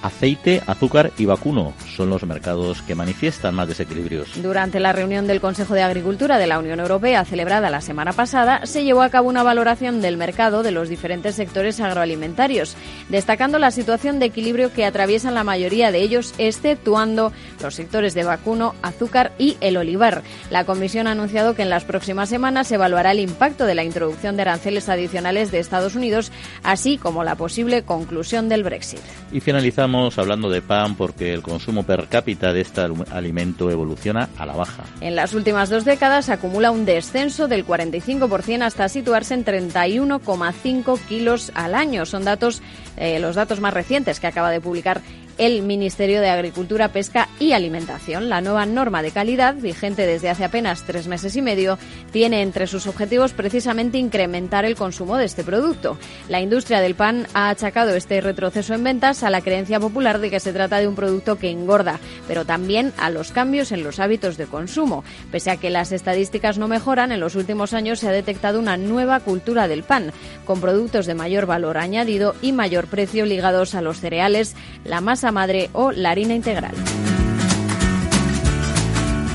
[0.00, 4.40] Aceite, azúcar y vacuno son los mercados que manifiestan más desequilibrios.
[4.40, 8.64] Durante la reunión del Consejo de Agricultura de la Unión Europea celebrada la semana pasada,
[8.64, 12.76] se llevó a cabo una valoración del mercado de los diferentes sectores agroalimentarios,
[13.08, 18.22] destacando la situación de equilibrio que atraviesan la mayoría de ellos, exceptuando los sectores de
[18.22, 20.22] vacuno, azúcar y el olivar.
[20.50, 23.82] La Comisión ha anunciado que en las próximas semanas se evaluará el impacto de la
[23.82, 26.30] introducción de aranceles adicionales de Estados Unidos,
[26.62, 29.00] así como la posible conclusión del Brexit.
[29.32, 29.87] Y finalizamos
[30.18, 34.84] hablando de pan porque el consumo per cápita de este alimento evoluciona a la baja.
[35.00, 41.52] En las últimas dos décadas acumula un descenso del 45% hasta situarse en 31,5 kilos
[41.54, 42.06] al año.
[42.06, 42.62] Son datos,
[42.96, 45.00] eh, los datos más recientes que acaba de publicar
[45.38, 48.28] el Ministerio de Agricultura, Pesca y Alimentación.
[48.28, 51.78] La nueva norma de calidad, vigente desde hace apenas tres meses y medio,
[52.10, 55.96] tiene entre sus objetivos precisamente incrementar el consumo de este producto.
[56.28, 60.30] La industria del pan ha achacado este retroceso en ventas a la creencia popular de
[60.30, 64.00] que se trata de un producto que engorda, pero también a los cambios en los
[64.00, 65.04] hábitos de consumo.
[65.30, 68.76] Pese a que las estadísticas no mejoran, en los últimos años se ha detectado una
[68.76, 70.12] nueva cultura del pan,
[70.44, 75.27] con productos de mayor valor añadido y mayor precio ligados a los cereales, la masa
[75.32, 76.74] madre o la harina integral.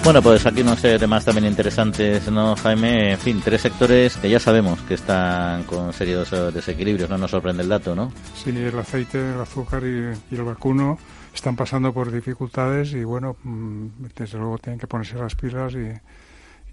[0.04, 3.12] Bueno, pues aquí unos temas también interesantes, ¿no, Jaime?
[3.12, 7.32] En fin, tres sectores que ya sabemos que están con serios eh, desequilibrios, no nos
[7.32, 8.12] sorprende el dato, ¿no?
[8.36, 11.00] Sí, el aceite, el azúcar y, el vacuno
[11.34, 15.94] están pasando por dificultades y, bueno, mm, desde luego tienen que ponerse las pilas y,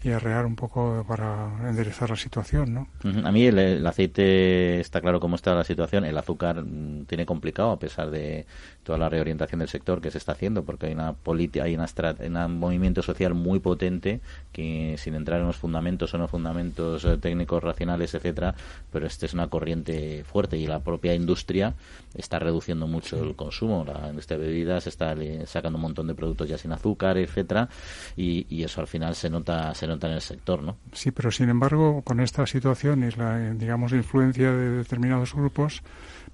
[0.03, 2.89] y arrear un poco para enderezar la situación, ¿no?
[3.23, 6.05] A mí el, aceite está claro cómo está la situación.
[6.07, 8.47] El azúcar mm, tiene complicado a pesar de
[8.91, 12.45] toda la reorientación del sector que se está haciendo, porque hay una política, hay una
[12.45, 17.17] un movimiento social muy potente que sin entrar en los fundamentos o no fundamentos eh,
[17.17, 18.53] técnicos, racionales, etcétera,
[18.91, 21.75] pero este es una corriente fuerte y la propia industria
[22.17, 23.85] está reduciendo mucho el consumo.
[23.85, 25.15] La industria de bebidas está
[25.47, 27.69] sacando un montón de productos ya sin azúcar, etcétera,
[28.17, 30.79] y, y eso al final se nota se nota en el sector, ¿no?
[30.93, 35.85] Sí, pero sin embargo, con esta situación y la, digamos, influencia de determinados grupos,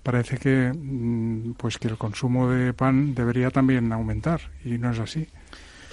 [0.06, 5.00] parece que, mm, pues que el consumo de pan debería también aumentar y no es
[5.00, 5.26] así.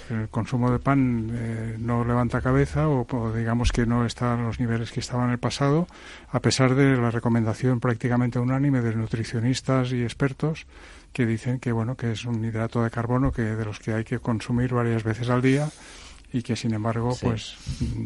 [0.08, 4.60] El consumo de pan eh, no levanta cabeza o, digamos que no está a los
[4.60, 5.88] niveles que estaba en el pasado,
[6.30, 10.68] a pesar de la recomendación prácticamente unánime de nutricionistas y expertos
[11.12, 14.04] que dicen que bueno que es un hidrato de carbono que de los que hay
[14.04, 15.68] que consumir varias veces al día
[16.34, 17.54] y que sin embargo pues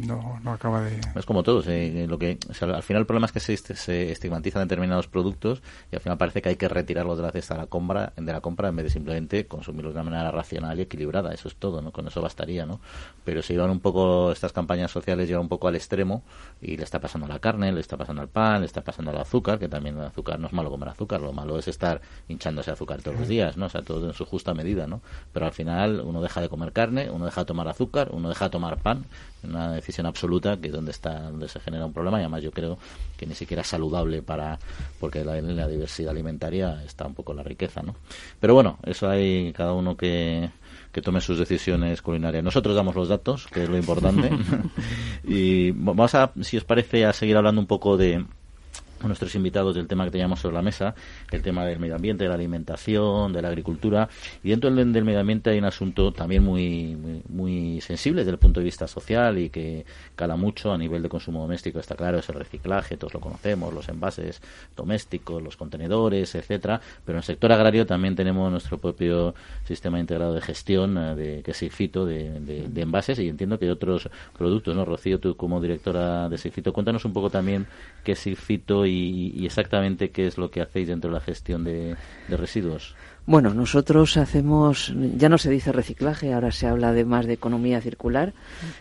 [0.07, 3.33] no, no, acaba de es como todos eh, lo que al final el problema es
[3.33, 7.23] que se, se estigmatizan determinados productos y al final parece que hay que retirarlos de
[7.23, 10.11] la cesta de la compra de la compra en vez de simplemente consumirlos de una
[10.11, 11.33] manera racional y equilibrada.
[11.33, 12.81] Eso es todo no con eso bastaría no
[13.25, 16.23] pero se llevan un poco estas campañas sociales llevan un poco al extremo
[16.61, 19.11] y le está pasando a la carne le está pasando al pan le está pasando
[19.11, 22.03] al azúcar que también el azúcar no es malo comer azúcar lo malo es estar
[22.29, 25.01] hinchándose azúcar todos los días no o sea todo en su justa medida no
[25.33, 28.47] pero al final uno deja de comer carne uno deja de tomar azúcar uno deja
[28.47, 29.05] de tomar pan,
[29.43, 32.51] una decisión absoluta que es donde está donde se genera un problema y además yo
[32.51, 32.79] creo
[33.17, 34.59] que ni siquiera es saludable para
[35.01, 37.95] porque la, la diversidad alimentaria está un poco la riqueza, ¿no?
[38.41, 40.51] Pero bueno, eso hay cada uno que
[40.93, 42.43] que tome sus decisiones culinarias.
[42.43, 44.31] Nosotros damos los datos, que es lo importante.
[45.25, 48.25] y vamos a, si os parece, a seguir hablando un poco de,
[49.07, 50.95] nuestros invitados del tema que teníamos sobre la mesa,
[51.31, 54.09] el tema del medio ambiente, de la alimentación, de la agricultura.
[54.43, 58.61] Y dentro del, medio ambiente hay un asunto también muy, muy, sensible desde el punto
[58.61, 59.85] de vista social y que
[60.17, 61.79] cala mucho a nivel de consumo doméstico.
[61.79, 64.43] Está claro, es el reciclaje, todos lo conocemos, los envases
[64.77, 66.81] domésticos, los contenedores, etcétera.
[67.05, 69.35] Pero en el sector agrario también tenemos nuestro propio
[69.65, 73.71] sistema integrado de gestión, eh, de, que es de, de, envases y entiendo que hay
[73.71, 74.85] otros productos, ¿no?
[74.85, 77.67] Rocío, tú como directora de SIFITO, cuéntanos un poco también
[78.05, 78.19] qué es
[78.89, 81.97] y, exactamente qué es lo que hacéis dentro de la gestión de,
[82.29, 82.95] residuos.
[83.27, 87.81] Bueno, nosotros hacemos, ya no se dice reciclaje, ahora se habla de más de economía
[87.81, 88.33] circular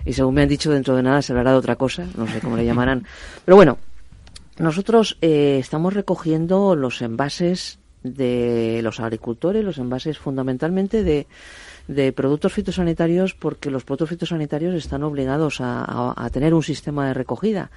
[0.05, 2.39] y según me han dicho dentro de nada se hablará de otra cosa, no sé
[2.39, 3.05] cómo le llamarán.
[3.45, 3.77] Pero bueno,
[4.57, 11.27] nosotros eh, estamos recogiendo los envases de los agricultores, los envases fundamentalmente de,
[11.87, 17.13] de productos fitosanitarios porque los productos fitosanitarios están obligados a, a, tener un sistema de
[17.13, 17.71] recogida.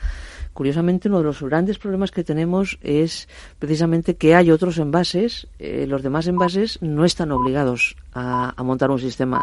[0.53, 5.87] Curiosamente, uno de los grandes problemas que tenemos es precisamente que hay otros envases, eh,
[5.87, 9.41] los demás envases no están obligados a, montar un sistema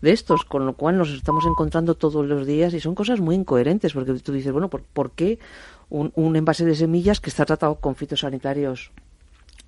[0.00, 3.34] de estos, con lo cual nos estamos encontrando todos los días y son cosas muy
[3.34, 5.38] incoherentes, porque tú dices, bueno, ¿por, por qué
[5.90, 8.92] un, un, envase de semillas que está tratado con fitosanitarios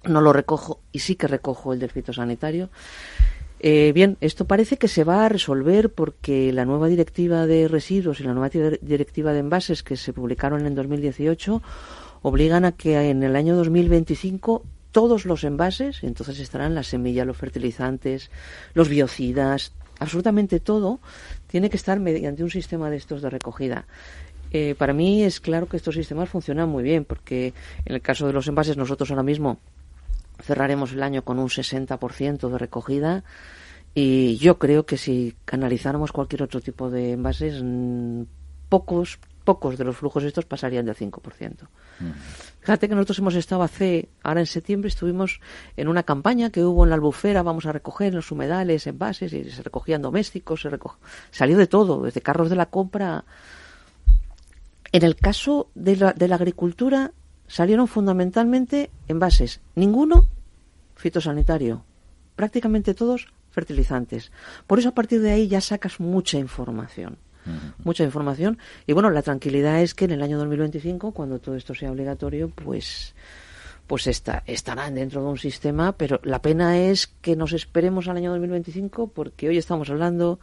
[0.05, 2.71] no lo recojo y sí que recojo el del fitosanitario?
[3.61, 8.21] Eh, bien, esto parece que se va a resolver porque la nueva directiva de residuos
[8.21, 11.61] y la nueva directiva de envases que se publicaron en 2018
[12.23, 17.37] obligan a que en el año 2025 todos los envases, entonces estarán las semillas, los
[17.37, 18.31] fertilizantes,
[18.75, 21.01] los biocidas, absolutamente todo,
[21.49, 23.87] tiene que estar mediante un sistema de estos de recogida.
[24.51, 27.53] Eh, para mí es claro que estos sistemas funcionan muy bien porque
[27.85, 29.59] en el caso de los envases nosotros ahora mismo
[30.41, 33.25] cerraremos el año con un 60% de recogida
[33.95, 38.23] y yo creo que si canalizáramos cualquier otro tipo de envases, mm,
[38.69, 41.71] pocos pocos de los flujos estos pasarían del 5%.
[42.61, 45.41] Fíjate que nosotros hemos estado hace, ahora en septiembre estuvimos
[45.75, 49.33] en una campaña que hubo en la albufera, vamos a recoger en los humedales, envases,
[49.33, 50.69] y se recogían domésticos, se
[51.31, 53.25] salió de todo, desde carros de la compra.
[54.93, 57.13] En el caso de la, de la agricultura,
[57.49, 60.29] salieron fundamentalmente envases, ninguno
[60.95, 61.85] fitosanitario,
[62.37, 64.31] prácticamente todos fertilizantes.
[64.67, 67.19] Por eso a partir de ahí ya sacas mucha información.
[67.83, 68.59] Mucha información.
[68.87, 72.51] Y bueno, la tranquilidad es que en el año 2025, cuando todo esto sea obligatorio,
[72.51, 73.15] pues
[73.87, 78.19] pues está, estarán dentro de un sistema, pero la pena es que nos esperemos al
[78.19, 80.41] año 2025 porque hoy estamos hablando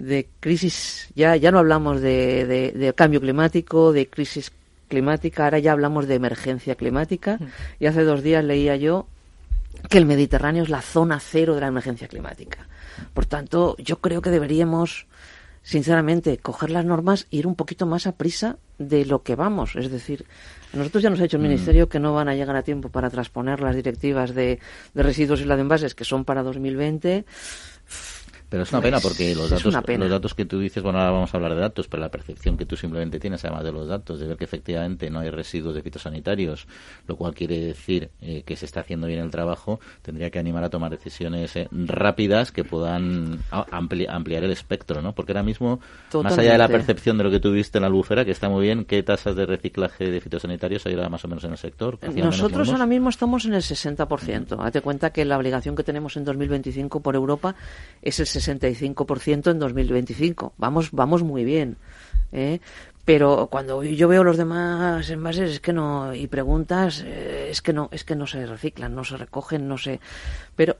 [0.00, 4.50] de crisis, ya, ya no hablamos de, de cambio climático, de crisis
[4.88, 7.38] climática, ahora ya hablamos de emergencia climática.
[7.78, 9.06] Y hace dos días leía yo
[9.88, 12.66] que el Mediterráneo es la zona cero de la emergencia climática.
[13.14, 15.06] Por tanto, yo creo que deberíamos,
[15.62, 19.76] sinceramente, coger las normas e ir un poquito más a prisa de lo que vamos.
[19.76, 20.26] Es decir,
[20.72, 21.46] nosotros ya nos ha dicho el mm.
[21.46, 24.58] Ministerio que no van a llegar a tiempo para transponer las directivas de,
[24.94, 27.24] de residuos y la de envases, que son para 2020
[28.48, 31.34] pero es una pena porque los datos, los datos que tú dices, bueno, ahora vamos
[31.34, 34.18] a hablar de datos, pero la percepción que tú simplemente tienes, además de los datos,
[34.20, 36.66] de ver que efectivamente no hay residuos de fitosanitarios,
[37.06, 40.64] lo cual quiere decir eh, que se está haciendo bien el trabajo, tendría que animar
[40.64, 45.14] a tomar decisiones eh, rápidas que puedan ampliar el espectro, ¿no?
[45.14, 45.80] Porque ahora mismo,
[46.22, 48.64] más allá de la percepción de lo que tuviste en la albufera, que está muy
[48.64, 51.98] bien, ¿qué tasas de reciclaje de fitosanitarios hay ahora más o menos en el sector?
[52.14, 54.56] Nosotros ahora mismo estamos en el 60%.
[54.56, 57.54] Date cuenta que la obligación que tenemos en 2025 por Europa
[58.00, 60.54] es el 65% en 2025.
[60.56, 61.76] Vamos, vamos muy bien.
[62.32, 62.60] ¿eh?
[63.04, 67.72] Pero cuando yo veo los demás envases es que no y preguntas eh, es que
[67.72, 69.98] no es que no se reciclan, no se recogen, no se.
[70.54, 70.76] Pero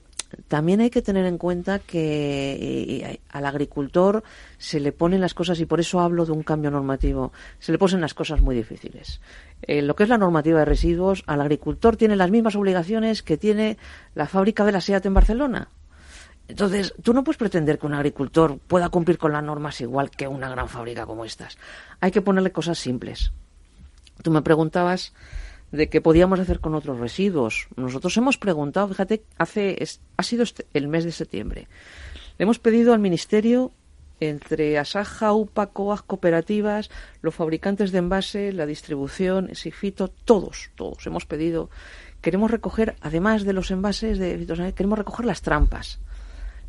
[0.47, 4.23] también hay que tener en cuenta que eh, al agricultor
[4.59, 7.33] se le ponen las cosas y por eso hablo de un cambio normativo.
[7.57, 9.21] Se le ponen las cosas muy difíciles.
[9.67, 13.77] lo que es la normativa de residuos, al agricultor tiene las mismas obligaciones que tiene
[14.13, 15.69] la fábrica de la SEAT en Barcelona
[16.49, 20.27] entonces, tú no puedes pretender que un agricultor pueda cumplir con las normas igual que
[20.27, 21.59] una gran fábrica como estas.
[22.01, 23.31] Hay que ponerle cosas simples.
[24.23, 25.13] Tú me preguntabas
[25.71, 27.67] de qué podíamos hacer con otros residuos.
[27.75, 29.77] Nosotros hemos preguntado, fíjate, hace
[30.17, 31.67] ha sido este, el mes de septiembre.
[32.39, 33.71] Hemos pedido al ministerio
[34.19, 36.89] entre Asaja, UPA, COAS, cooperativas,
[37.21, 41.69] los fabricantes de envase, la distribución, Sigfito, todos, todos hemos pedido.
[42.21, 45.99] Queremos recoger, además de los envases de queremos recoger las trampas.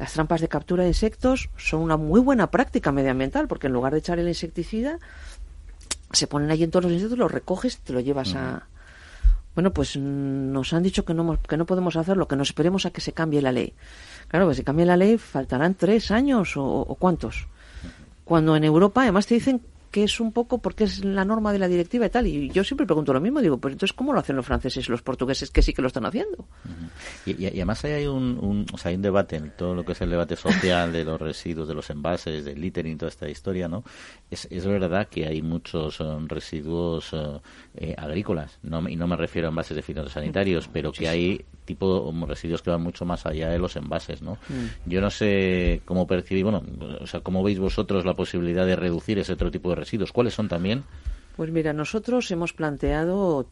[0.00, 3.92] Las trampas de captura de insectos son una muy buena práctica medioambiental porque en lugar
[3.92, 4.98] de echar el insecticida,
[6.10, 8.66] se ponen ahí en todos los insectos, los recoges y te lo llevas a...
[9.54, 12.92] Bueno, pues nos han dicho que no, que no podemos hacerlo, que nos esperemos a
[12.92, 13.74] que se cambie la ley.
[14.28, 17.46] Claro, que si cambie la ley faltarán tres años o, o cuántos.
[18.24, 19.60] Cuando en Europa además te dicen
[19.90, 22.26] que es un poco porque es la norma de la directiva y tal.
[22.26, 24.90] Y yo siempre pregunto lo mismo, digo, pues entonces, ¿cómo lo hacen los franceses y
[24.90, 26.46] los portugueses que sí que lo están haciendo?
[27.26, 30.10] y, además hay un, o sea, hay un debate en todo lo que es el
[30.10, 33.84] debate social de los residuos, de los envases, del littering, toda esta historia, ¿no?
[34.30, 37.40] Es, es verdad que hay muchos um, residuos uh,
[37.74, 42.00] eh, agrícolas, no, y no me refiero a envases de fitosanitarios, pero que hay tipo
[42.02, 44.34] um, residuos que van mucho más allá de los envases, ¿no?
[44.48, 44.90] Mm.
[44.90, 46.62] Yo no sé cómo percibir, bueno,
[47.00, 50.12] o sea, cómo veis vosotros la posibilidad de reducir ese otro tipo de residuos.
[50.12, 50.84] ¿Cuáles son también?
[51.36, 53.48] Pues mira, nosotros hemos planteado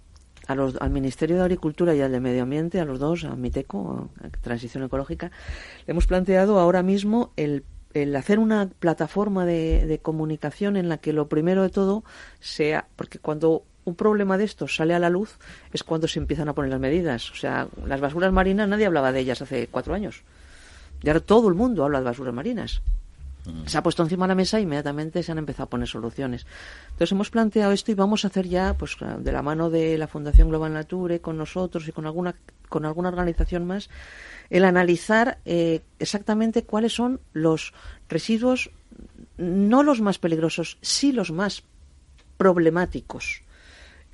[0.47, 3.35] a los, al Ministerio de Agricultura y al de Medio Ambiente, a los dos, a
[3.35, 5.31] MITECO, a Transición Ecológica,
[5.87, 7.65] le hemos planteado ahora mismo el,
[7.95, 12.05] el hacer una plataforma de, de, comunicación en la que lo primero de todo
[12.41, 15.39] sea, porque cuando un problema de estos sale a la luz
[15.73, 17.31] es cuando se empiezan a poner las medidas.
[17.31, 20.23] O sea, las basuras marinas nadie hablaba de ellas hace cuatro años.
[21.03, 22.83] Y ahora todo el mundo habla de basuras marinas.
[23.67, 26.47] Se ha puesto encima de la mesa e inmediatamente se han empezado a poner soluciones.
[26.91, 30.07] Entonces hemos planteado esto y vamos a hacer ya, pues de la mano de la
[30.07, 32.35] Fundación Global Nature, con nosotros y con alguna,
[32.69, 33.91] con alguna organización más,
[34.51, 37.73] el analizar eh, exactamente cuáles son los
[38.09, 38.71] residuos,
[39.37, 41.63] no los más peligrosos, sí los más
[42.37, 43.43] problemáticos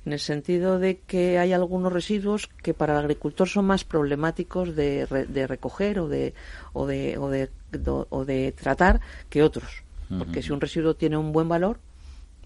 [0.05, 4.75] en el sentido de que hay algunos residuos que para el agricultor son más problemáticos
[4.75, 6.33] de, de recoger o de,
[6.73, 7.49] o, de, o, de,
[7.85, 9.83] o de tratar que otros.
[10.17, 11.79] Porque si un residuo tiene un buen valor,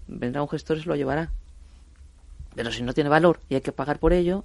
[0.08, 1.30] vendrá un gestor y se lo llevará.
[2.54, 4.44] Pero si no tiene valor y hay que pagar por ello,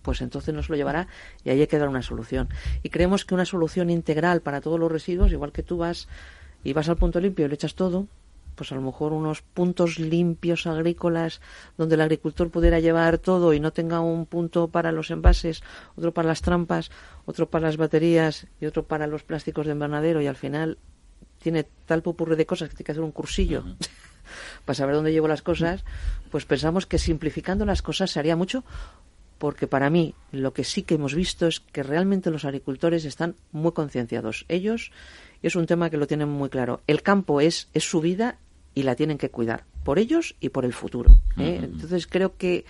[0.00, 1.06] pues entonces no se lo llevará
[1.44, 2.48] y ahí hay que dar una solución.
[2.82, 6.08] Y creemos que una solución integral para todos los residuos, igual que tú vas
[6.64, 8.06] y vas al punto limpio y le echas todo,
[8.60, 11.40] pues a lo mejor unos puntos limpios agrícolas
[11.78, 15.62] donde el agricultor pudiera llevar todo y no tenga un punto para los envases,
[15.96, 16.90] otro para las trampas,
[17.24, 20.76] otro para las baterías y otro para los plásticos de invernadero y al final
[21.38, 23.64] tiene tal popurre de cosas que tiene que hacer un cursillo
[24.66, 25.82] para saber dónde llevo las cosas,
[26.30, 28.62] pues pensamos que simplificando las cosas se haría mucho
[29.38, 33.36] porque para mí lo que sí que hemos visto es que realmente los agricultores están
[33.52, 34.44] muy concienciados.
[34.48, 34.92] Ellos,
[35.42, 38.36] es un tema que lo tienen muy claro, el campo es, es su vida
[38.74, 41.10] y la tienen que cuidar por ellos y por el futuro.
[41.38, 41.60] ¿eh?
[41.62, 42.64] Entonces creo que,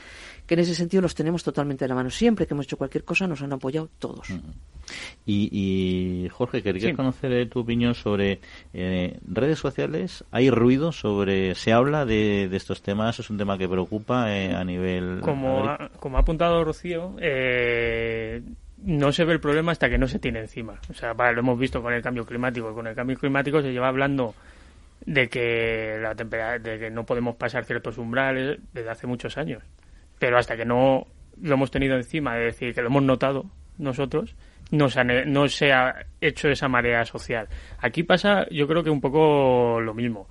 [0.47, 2.11] que, en ese sentido los tenemos totalmente de la mano.
[2.11, 4.29] Siempre que hemos hecho cualquier cosa nos han apoyado todos.
[5.27, 8.41] y, Jorge, quería conocer eh, tu opinión sobre
[8.73, 10.25] eh, redes sociales.
[10.31, 13.19] ¿Hay ruido sobre, se habla de, de estos temas?
[13.19, 15.21] ¿Es un tema que preocupa a nivel...
[15.21, 17.17] Como ha, como ha apuntado Rocío,
[18.83, 20.81] no se ve el problema hasta que no se tiene encima.
[20.89, 22.73] O sea, lo hemos visto con el cambio climático.
[22.73, 24.35] Con el cambio climático se lleva hablando
[25.07, 29.63] de que la de que no podemos pasar ciertos umbrales desde hace muchos años.
[30.19, 31.07] Pero hasta que no
[31.41, 33.47] lo hemos tenido encima, es decir, que lo hemos notado
[33.79, 34.37] nosotros,
[34.71, 37.49] no se, ha, no se ha hecho esa marea social.
[37.79, 40.29] Aquí pasa, yo creo que un poco lo mismo.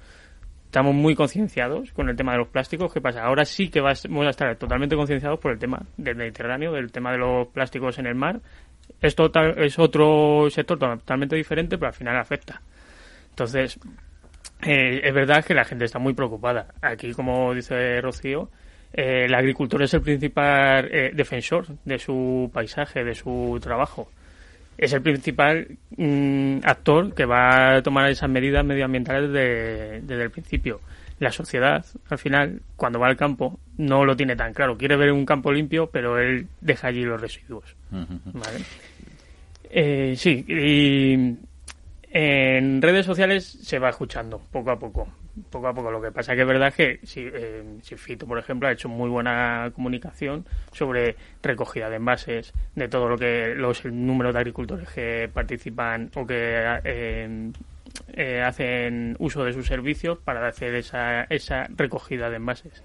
[0.65, 2.93] Estamos muy concienciados con el tema de los plásticos.
[2.93, 3.23] ¿Qué pasa?
[3.23, 7.11] Ahora sí que vamos a estar totalmente concienciados por el tema del Mediterráneo, del tema
[7.11, 8.39] de los plásticos en el mar.
[9.01, 12.61] Esto es otro sector totalmente diferente, pero al final afecta.
[13.31, 13.79] Entonces,
[14.61, 16.67] eh, es verdad que la gente está muy preocupada.
[16.81, 18.49] Aquí, como dice Rocío,
[18.93, 24.09] eh, el agricultor es el principal eh, defensor de su paisaje, de su trabajo.
[24.77, 25.67] Es el principal
[25.97, 30.81] mm, actor que va a tomar esas medidas medioambientales desde el principio.
[31.19, 34.77] La sociedad, al final, cuando va al campo, no lo tiene tan claro.
[34.77, 37.75] Quiere ver un campo limpio, pero él deja allí los residuos.
[40.15, 41.37] sí, y
[42.11, 45.07] en redes sociales se va escuchando poco a poco.
[45.51, 45.91] Poco a poco.
[45.91, 48.89] Lo que pasa que es verdad que si, eh, si Fito, por ejemplo, ha hecho
[48.89, 54.39] muy buena comunicación sobre recogida de envases, de todo lo que los el número de
[54.39, 57.51] agricultores que participan o que eh,
[58.13, 62.83] eh, hacen uso de sus servicios para hacer esa, esa recogida de envases.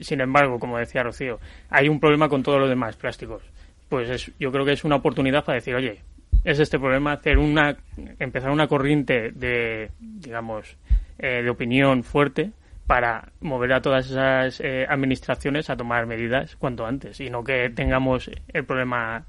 [0.00, 3.42] sin embargo, como decía Rocío, hay un problema con todos los demás plásticos.
[3.88, 6.00] Pues yo creo que es una oportunidad para decir, oye,
[6.44, 7.76] es este problema hacer una
[8.18, 10.76] empezar una corriente de digamos
[11.18, 12.52] eh, de opinión fuerte
[12.86, 17.70] para mover a todas esas eh, administraciones a tomar medidas cuanto antes y no que
[17.70, 19.24] tengamos el problema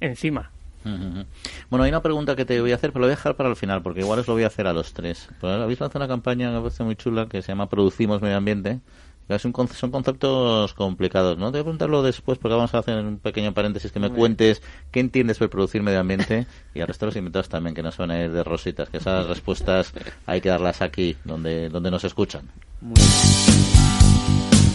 [0.00, 0.50] encima.
[1.70, 3.48] Bueno, hay una pregunta que te voy a hacer, pero lo voy a dejar para
[3.48, 5.30] el final, porque igual os lo voy a hacer a los tres.
[5.40, 8.80] Habéis lanzado una campaña que me parece muy chula que se llama Producimos Medio Ambiente,
[9.38, 11.46] son conceptos complicados, ¿no?
[11.46, 14.62] Te voy a preguntarlo después porque vamos a hacer un pequeño paréntesis que me cuentes
[14.90, 17.90] qué entiendes por producir medio ambiente y al resto de los invitados también, que no
[17.90, 19.92] suena de rositas, que esas respuestas
[20.26, 22.50] hay que darlas aquí, donde, donde nos escuchan.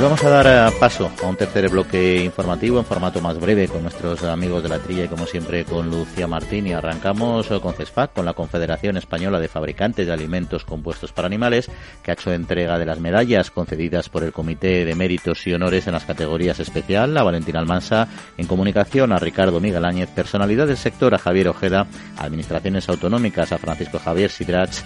[0.00, 3.68] Pues vamos a dar eh, paso a un tercer bloque informativo en formato más breve
[3.68, 6.66] con nuestros amigos de la trilla y como siempre con Lucía Martín.
[6.66, 11.26] Y arrancamos eh, con CESFAC, con la Confederación Española de Fabricantes de Alimentos Compuestos para
[11.26, 11.70] Animales,
[12.02, 15.86] que ha hecho entrega de las medallas concedidas por el Comité de Méritos y Honores
[15.86, 17.14] en las categorías especial.
[17.18, 19.12] A Valentina Almansa, en comunicación.
[19.12, 21.14] A Ricardo Miguel Áñez, personalidad del sector.
[21.14, 21.86] A Javier Ojeda,
[22.16, 23.52] administraciones autonómicas.
[23.52, 24.82] A Francisco Javier Sidrach,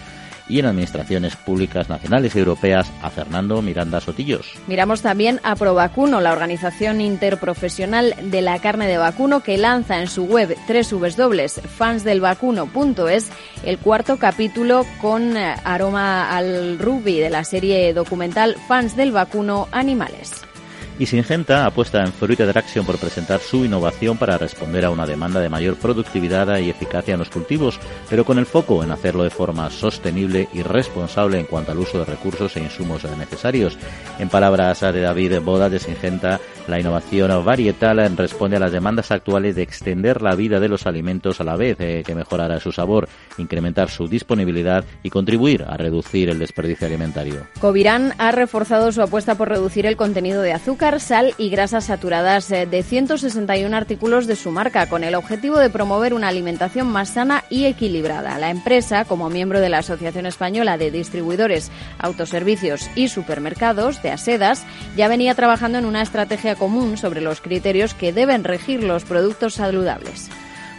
[0.48, 4.52] y en administraciones públicas nacionales y europeas a Fernando Miranda Sotillos.
[4.66, 10.08] Miramos también a Provacuno, la organización interprofesional de la carne de vacuno que lanza en
[10.08, 13.30] su web www.fansdelvacuno.es
[13.64, 19.68] el cuarto capítulo con eh, aroma al ruby de la serie documental Fans del Vacuno
[19.72, 20.42] Animales.
[20.96, 25.40] Y Singenta apuesta en Fruit Attraction por presentar su innovación para responder a una demanda
[25.40, 29.30] de mayor productividad y eficacia en los cultivos, pero con el foco en hacerlo de
[29.30, 33.76] forma sostenible y responsable en cuanto al uso de recursos e insumos necesarios.
[34.20, 36.38] En palabras de David Boda de Singenta,
[36.68, 41.40] la innovación varietal responde a las demandas actuales de extender la vida de los alimentos
[41.40, 46.30] a la vez eh, que mejorará su sabor, incrementar su disponibilidad y contribuir a reducir
[46.30, 47.46] el desperdicio alimentario.
[47.60, 52.50] Covirán ha reforzado su apuesta por reducir el contenido de azúcar sal y grasas saturadas
[52.50, 57.08] eh, de 161 artículos de su marca, con el objetivo de promover una alimentación más
[57.08, 58.38] sana y equilibrada.
[58.38, 64.66] La empresa, como miembro de la Asociación Española de Distribuidores, Autoservicios y Supermercados de Asedas,
[64.94, 69.54] ya venía trabajando en una estrategia común sobre los criterios que deben regir los productos
[69.54, 70.28] saludables.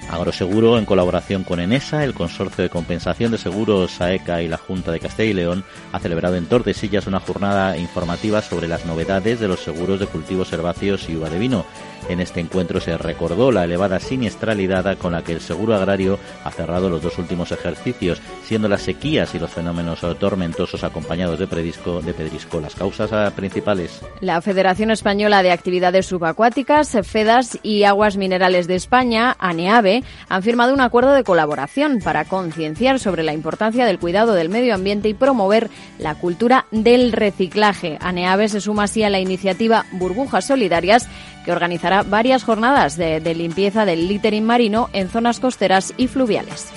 [0.09, 4.91] Agroseguro, en colaboración con Enesa, el Consorcio de Compensación de Seguros SAECA y la Junta
[4.91, 9.47] de Castilla y León, ha celebrado en Tordesillas una jornada informativa sobre las novedades de
[9.47, 11.65] los seguros de cultivos herbáceos y uva de vino.
[12.07, 16.51] En este encuentro se recordó la elevada siniestralidad con la que el seguro agrario ha
[16.51, 22.01] cerrado los dos últimos ejercicios, siendo las sequías y los fenómenos tormentosos acompañados de, predisco,
[22.01, 24.01] de pedrisco las causas principales.
[24.21, 30.73] La Federación Española de Actividades Subacuáticas, FEDAS y Aguas Minerales de España, ANEAVE, han firmado
[30.73, 35.15] un acuerdo de colaboración para concienciar sobre la importancia del cuidado del medio ambiente y
[35.15, 37.97] promover la cultura del reciclaje.
[37.99, 41.07] ANEAVE se suma así a la iniciativa Burbujas Solidarias
[41.45, 46.71] que organizará varias jornadas de, limpieza del littering marino en zonas costeras y fluviales.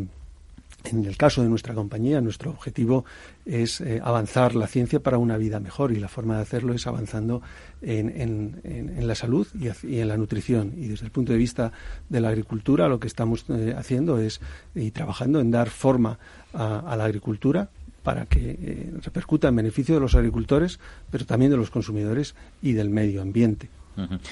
[0.85, 3.07] en el caso de nuestra compañía, nuestro objetivo
[3.47, 6.87] es eh, avanzar la ciencia para una vida mejor y la forma de hacerlo es
[6.87, 7.41] avanzando
[7.81, 8.61] en,
[9.01, 10.75] la salud y, en la nutrición.
[10.77, 11.73] Y desde el punto de vista
[12.09, 13.47] de la agricultura, lo que estamos
[13.77, 14.43] haciendo es
[14.75, 16.19] y trabajando en dar forma
[16.53, 17.71] a la agricultura
[18.09, 20.81] para que eh, repercuta en beneficio de los agricultores,
[21.11, 23.69] pero también de los consumidores y del medio ambiente.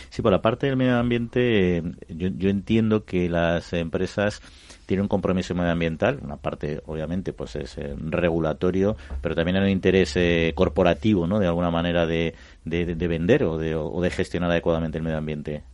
[0.09, 4.41] Sí, por la parte del medio ambiente, yo, entiendo que las empresas
[4.87, 9.69] tienen un compromiso medioambiental, una parte obviamente pues es eh, regulatorio, pero también hay un
[9.69, 11.39] interés eh, corporativo, ¿no?
[11.39, 15.65] De alguna manera de, de, vender o de, o de gestionar adecuadamente el medio ambiente.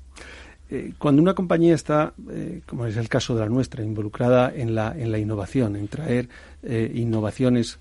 [0.75, 4.75] Eh, cuando una compañía está, eh, como es el caso de la nuestra, involucrada en
[4.75, 6.31] la, en la innovación, en traer
[6.63, 7.79] eh, innovaciones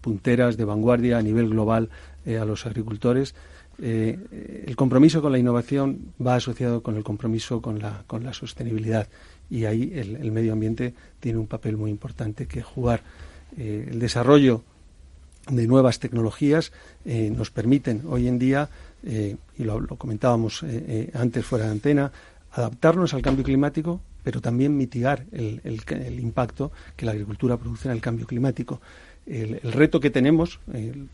[0.00, 1.90] punteras de vanguardia a nivel global
[2.26, 3.34] a los agricultores,
[3.78, 9.06] el compromiso con la innovación va asociado con el compromiso con la, con la sostenibilidad
[9.50, 13.02] y ahí el, el medio ambiente tiene un papel muy importante que jugar.
[13.58, 14.62] el desarrollo
[15.50, 16.72] de nuevas tecnologías
[17.04, 18.70] nos permiten hoy en día
[19.06, 22.10] eh, y lo, comentábamos eh, eh, antes fuera de antena,
[22.50, 25.60] adaptarnos al cambio climático, pero también mitigar el,
[26.18, 28.80] impacto que la agricultura produce en el cambio climático.
[29.24, 30.60] El, reto que tenemos,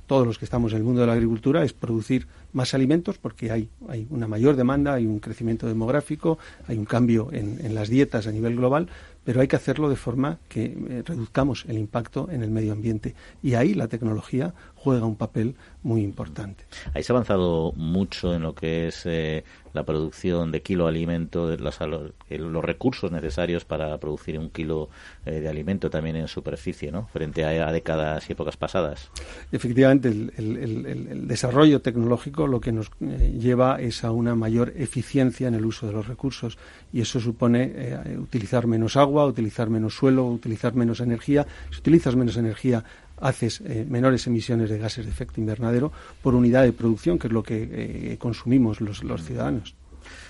[0.06, 3.50] todos los que estamos en el mundo de la agricultura, es producir más alimentos porque
[3.50, 3.68] hay,
[4.08, 6.38] una mayor demanda, hay un crecimiento demográfico,
[6.68, 8.88] hay un cambio en, las dietas a nivel global,
[9.24, 13.14] pero hay que hacerlo de forma que eh, reduzcamos el impacto en el medio ambiente.
[13.42, 16.64] Y ahí la tecnología juega un papel muy importante.
[16.94, 20.90] Ahí se ha avanzado mucho en lo que es eh, la producción de kilo de
[20.90, 24.88] alimento, de los, los, recursos necesarios para producir un kilo
[25.24, 27.06] eh, de alimento también en superficie, ¿no?
[27.12, 29.10] Frente a, décadas y épocas pasadas.
[29.50, 35.54] Efectivamente, el, desarrollo tecnológico lo que nos eh, lleva es a una mayor eficiencia en
[35.54, 36.58] el uso de los recursos
[36.92, 37.72] y eso supone
[38.18, 41.46] utilizar menos agua, utilizar menos suelo, utilizar menos energía.
[41.70, 42.84] Si utilizas menos energía,
[43.20, 45.92] haces eh, menores emisiones de gases de efecto invernadero
[46.22, 49.74] por unidad de producción, que es lo que eh, consumimos los, los, ciudadanos.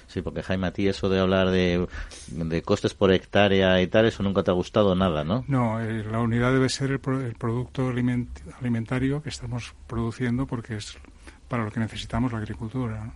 [0.07, 1.87] Sí, porque Jaime, a ti eso de hablar de,
[2.28, 5.45] de, costes por hectárea y tal, eso nunca te ha gustado nada, ¿no?
[5.49, 7.89] No, eh, la unidad debe ser el, producto
[8.61, 10.99] alimentario que estamos produciendo porque es
[11.49, 13.12] para lo que necesitamos la agricultura.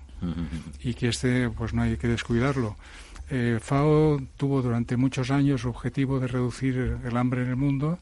[0.82, 2.76] Y que este, pues no hay que descuidarlo.
[3.60, 7.98] FAO tuvo durante muchos años el objetivo de reducir el hambre en el mundo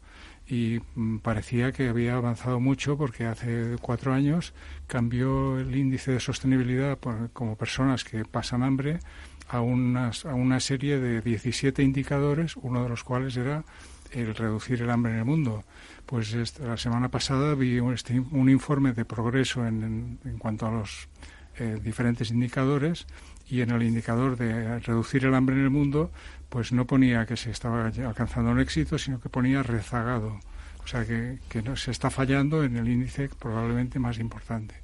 [0.46, 4.52] y mm, parecía que había avanzado mucho porque hace cuatro años
[4.86, 6.98] cambió el índice de sostenibilidad
[7.32, 9.00] como personas que pasan hambre
[9.48, 13.64] a, unas, a una serie de 17 indicadores, uno de los cuales era
[14.10, 15.64] el reducir el hambre en el mundo.
[16.06, 20.70] Pues la semana pasada vi un, este, un informe de progreso en, en, cuanto a
[20.70, 21.08] los
[21.56, 23.06] eh, diferentes indicadores
[23.48, 26.10] y en el indicador de reducir el hambre en el mundo
[26.54, 30.38] pues no ponía que se estaba alcanzando un éxito, sino que ponía rezagado.
[30.84, 34.76] O sea que, que no, se está fallando en el índice probablemente más importante.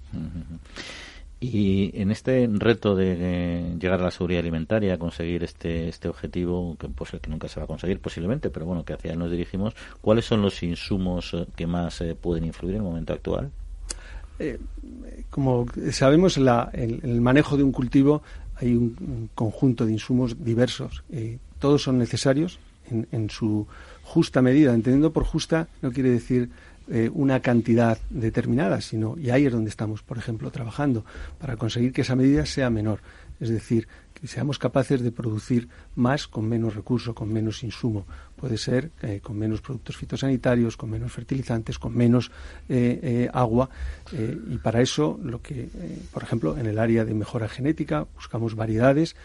[1.38, 6.88] Y en este reto de llegar a la seguridad alimentaria, conseguir este, este objetivo, que,
[6.88, 9.74] pues, que nunca se va a conseguir posiblemente, pero bueno, que hacia él nos dirigimos,
[10.00, 13.50] ¿cuáles son los insumos eh, que más eh, pueden influir en el momento actual?
[14.38, 14.58] Eh,
[15.30, 18.22] como sabemos, la, el, el, manejo de un cultivo
[18.60, 21.02] hay un, conjunto de insumos diversos.
[21.10, 22.58] Eh, todos son necesarios
[22.90, 23.66] en, su
[24.02, 24.74] justa medida.
[24.74, 26.50] Entendiendo por justa no quiere decir
[26.88, 31.04] eh, una cantidad determinada, sino, y ahí es donde estamos, por ejemplo, trabajando,
[31.38, 33.00] para conseguir que esa medida sea menor.
[33.38, 33.88] Es decir,
[34.20, 38.06] que seamos capaces de producir más con menos recursos, con menos insumo.
[38.36, 42.30] Puede ser eh, con menos productos fitosanitarios, con menos fertilizantes, con menos
[43.32, 43.68] agua.
[44.12, 45.68] y para eso, lo que,
[46.12, 49.16] por ejemplo, en el área de mejora genética, buscamos variedades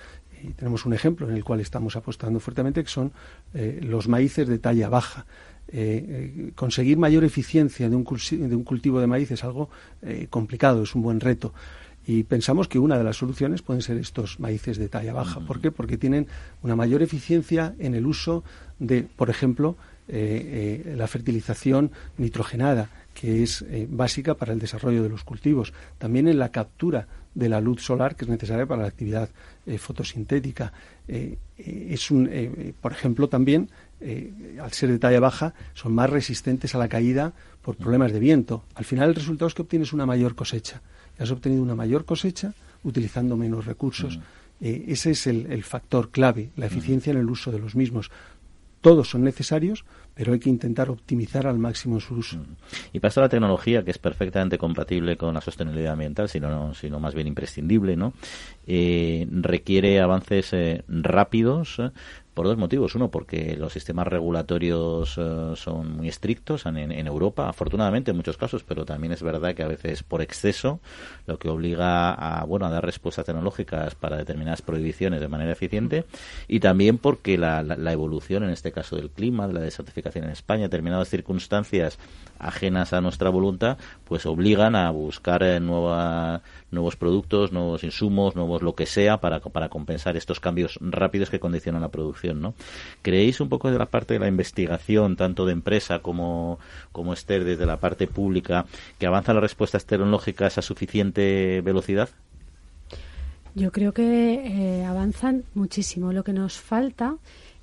[0.44, 3.12] y tenemos un ejemplo en el cual estamos apostando fuertemente, que son
[3.54, 5.26] eh, los maíces de talla baja.
[5.68, 9.70] Eh, eh, conseguir mayor eficiencia de un, de un, cultivo de maíz es algo
[10.30, 11.54] complicado, es un buen reto.
[12.08, 15.40] Y pensamos que una de las soluciones pueden ser estos maíces de talla baja.
[15.40, 15.72] ¿Por qué?
[15.72, 16.28] Porque tienen
[16.62, 18.44] una mayor eficiencia en el uso
[18.80, 19.76] de, por ejemplo,
[20.08, 25.74] la fertilización nitrogenada, que es básica para el desarrollo de los cultivos.
[25.98, 29.30] También en la captura de la luz solar que es necesaria para la actividad
[29.66, 30.74] eh, fotosintética.
[31.08, 33.70] Eh, eh, es un, por ejemplo, también,
[34.62, 38.64] al ser de talla baja, son más resistentes a la caída por problemas de viento.
[38.74, 40.82] Al final el resultado es que obtienes una mayor cosecha.
[41.20, 42.54] Has obtenido una mayor cosecha
[42.84, 44.20] utilizando menos recursos.
[44.62, 48.12] ese es el, el, factor clave, la eficiencia en el uso de los mismos.
[48.82, 52.38] Todos son necesarios, pero hay que intentar optimizar al máximo su uso.
[52.38, 52.56] Mm.
[52.94, 57.16] Y pasa la tecnología, que es perfectamente compatible con la sostenibilidad ambiental, sino, sino más
[57.16, 58.14] bien imprescindible, ¿no?
[58.68, 61.82] Eh, requiere avances eh, rápidos,
[62.36, 62.94] por dos motivos.
[62.94, 68.64] Uno, porque los sistemas regulatorios eh, son muy estrictos en, Europa, afortunadamente en muchos casos,
[68.64, 70.80] pero también es verdad que a veces por exceso,
[71.26, 76.06] lo que obliga a, bueno, a dar respuestas tecnológicas para determinadas prohibiciones de manera eficiente.
[76.48, 80.32] Y también porque la, la, evolución, en este caso del clima, de la desertificación en
[80.32, 81.98] España, determinadas circunstancias
[82.40, 88.76] ajenas a nuestra voluntad, pues obligan a buscar eh, nuevos productos, nuevos insumos, nuevos lo
[88.76, 92.42] que sea para, para compensar estos cambios rápidos que condicionan la producción.
[92.42, 92.54] ¿no?
[93.02, 96.60] ¿Creéis un poco de la parte de la investigación, tanto de empresa como,
[96.92, 98.66] como Esther, desde la parte pública,
[99.00, 102.10] que avanzan las respuestas tecnológicas a suficiente velocidad?
[103.56, 106.12] Yo creo que eh, avanzan muchísimo.
[106.12, 107.16] Lo que nos falta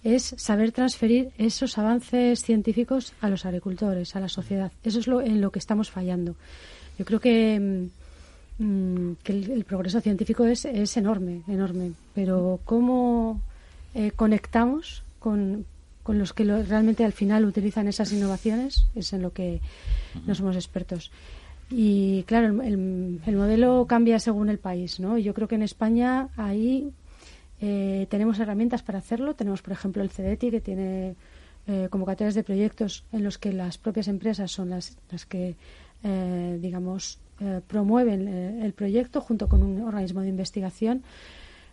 [0.05, 4.73] es saber transferir esos avances científicos a los agricultores, a la sociedad.
[4.83, 6.35] Eso es lo, en lo que estamos fallando.
[6.99, 7.91] Yo creo que,
[8.59, 13.41] mm, mm, el, progreso científico es, es enorme, enorme, pero cómo
[13.95, 15.67] eh, conectamos con,
[16.03, 19.61] con los que realmente al final utilizan esas innovaciones es en lo que
[20.27, 21.13] no somos expertos.
[21.71, 25.17] Y claro, el, el, modelo cambia según el país, ¿no?
[25.17, 26.93] Yo creo que en España ahí
[27.65, 29.35] eh, tenemos herramientas para hacerlo.
[29.35, 31.15] Tenemos, por ejemplo, el CEDETI, que tiene
[31.69, 35.55] eh, convocatorias de proyectos en los que las propias empresas son las, las que,
[36.03, 37.19] eh, digamos,
[37.67, 38.29] promueven
[38.63, 41.03] el proyecto junto con un organismo de investigación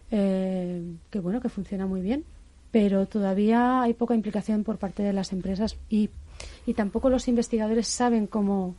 [0.09, 2.23] que, bueno, que funciona muy bien.
[2.71, 6.09] pero todavía hay poca implicación por parte de las empresas y,
[6.65, 8.75] y tampoco los investigadores saben cómo,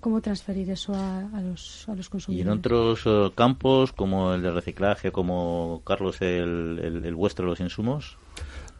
[0.00, 2.46] cómo transferir eso a, los, a los consumidores.
[2.46, 7.60] Y en otros eh, campos, como el de reciclaje, como Carlos, el, el, vuestro, los
[7.60, 8.16] insumos.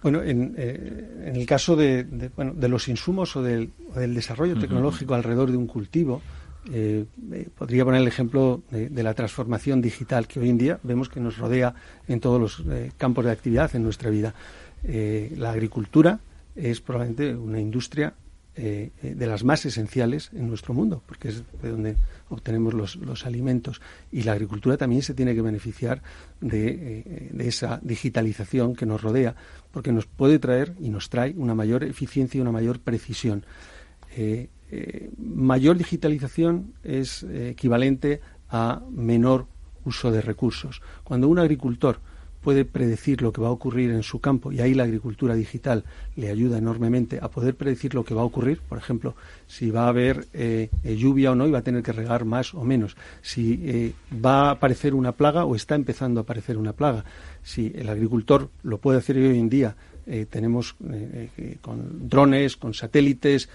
[0.03, 5.15] Bueno, en, eh, en el caso de, bueno, de los insumos o del, desarrollo tecnológico
[5.15, 6.23] alrededor de un cultivo,
[6.73, 7.05] eh,
[7.57, 11.39] podría poner el ejemplo de, la transformación digital que hoy en día vemos que nos
[11.39, 11.75] rodea
[12.07, 12.63] en todos los
[12.97, 14.35] campos de actividad en nuestra vida.
[14.85, 16.21] la agricultura
[16.55, 18.15] es probablemente una industria
[18.61, 21.97] eh, eh, de las más esenciales en nuestro mundo, porque es de donde
[22.29, 23.81] obtenemos los, alimentos.
[24.11, 26.03] Y la agricultura también se tiene que beneficiar
[26.43, 29.37] eh, de, esa digitalización que nos rodea,
[29.71, 33.47] porque nos puede traer y nos trae una mayor eficiencia y una mayor precisión.
[35.19, 39.47] mayor digitalización es equivalente a menor
[39.85, 40.83] uso de recursos.
[41.05, 42.01] Cuando un agricultor
[42.49, 45.85] puede predecir lo que va a ocurrir en su campo y ahí la agricultura digital
[46.17, 49.15] le ayuda enormemente a poder predecir lo que va a ocurrir, por ejemplo,
[49.47, 52.25] si va a haber eh, eh, lluvia o no y va a tener que regar
[52.25, 53.93] más o menos, si eh,
[54.25, 57.05] va a aparecer una plaga o está empezando a aparecer una plaga,
[57.43, 59.77] si el agricultor lo puede hacer hoy en día
[60.11, 63.51] eh, tenemos eh, eh, con drones, con satélites,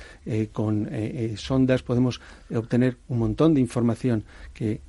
[0.52, 0.90] con
[1.36, 2.22] sondas, podemos
[2.54, 4.24] obtener un montón de información,
[4.54, 4.82] que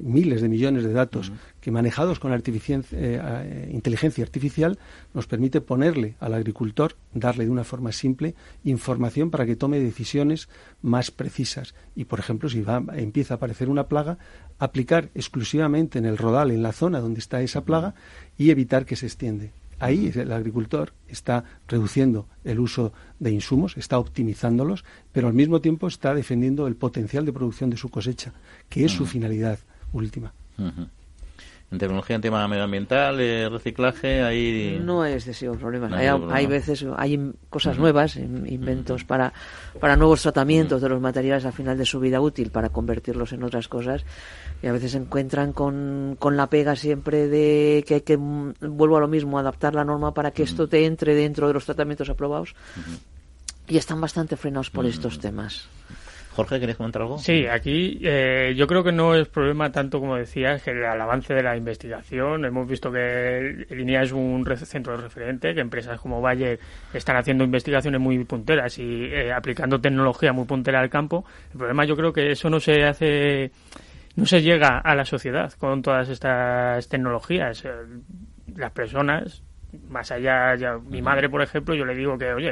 [0.00, 4.78] miles de millones de datos que manejados con inteligencia artificial
[5.14, 8.34] nos permite ponerle al agricultor, darle de una forma simple
[8.64, 10.48] información para que tome decisiones
[10.82, 11.74] más precisas.
[11.96, 14.18] Y, por ejemplo, si va, empieza a aparecer una plaga,
[14.58, 17.94] aplicar exclusivamente en el rodal, en la zona donde está esa plaga,
[18.36, 19.52] y evitar que se extiende.
[19.80, 25.88] Ahí el agricultor está reduciendo el uso de insumos, está optimizándolos, pero al mismo tiempo
[25.88, 28.32] está defendiendo el potencial de producción de su cosecha,
[28.68, 29.58] que es su finalidad
[29.92, 30.32] última.
[31.70, 34.80] En tecnología en tema medioambiental, eh, reciclaje, ahí...
[34.82, 35.88] No es excesivo problema.
[35.96, 39.32] hay, hay, veces, hay cosas nuevas, inventos para,
[39.78, 43.44] para nuevos tratamientos de los materiales al final de su vida útil, para convertirlos en
[43.44, 44.04] otras cosas.
[44.62, 48.54] Y a veces se encuentran con, con la pega siempre de que hay que, mm,
[48.62, 51.66] vuelvo a lo mismo, adaptar la norma para que esto te entre dentro de los
[51.66, 52.56] tratamientos aprobados.
[53.68, 55.68] Y están bastante frenados por estos temas.
[56.40, 57.18] Jorge, ¿querías comentar algo?
[57.18, 61.34] Sí, aquí eh, yo creo que no es problema tanto como decías que el avance
[61.34, 62.46] de la investigación.
[62.46, 66.58] Hemos visto que Línea es un centro de referente, que empresas como Bayer
[66.94, 71.26] están haciendo investigaciones muy punteras y eh, aplicando tecnología muy puntera al campo.
[71.52, 73.50] El problema yo creo que eso no se hace,
[74.16, 77.66] no se llega a la sociedad con todas estas tecnologías.
[77.66, 77.70] Eh,
[78.56, 79.42] las personas,
[79.90, 82.50] más allá, ya, mi madre, por ejemplo, yo le digo que, oye,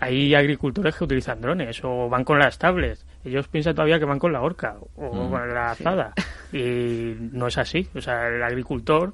[0.00, 3.04] hay agricultores que utilizan drones o van con las tablets.
[3.24, 6.14] Ellos piensan todavía que van con la horca o mm, con la azada.
[6.52, 7.86] Y no es así.
[7.94, 9.12] O sea, el agricultor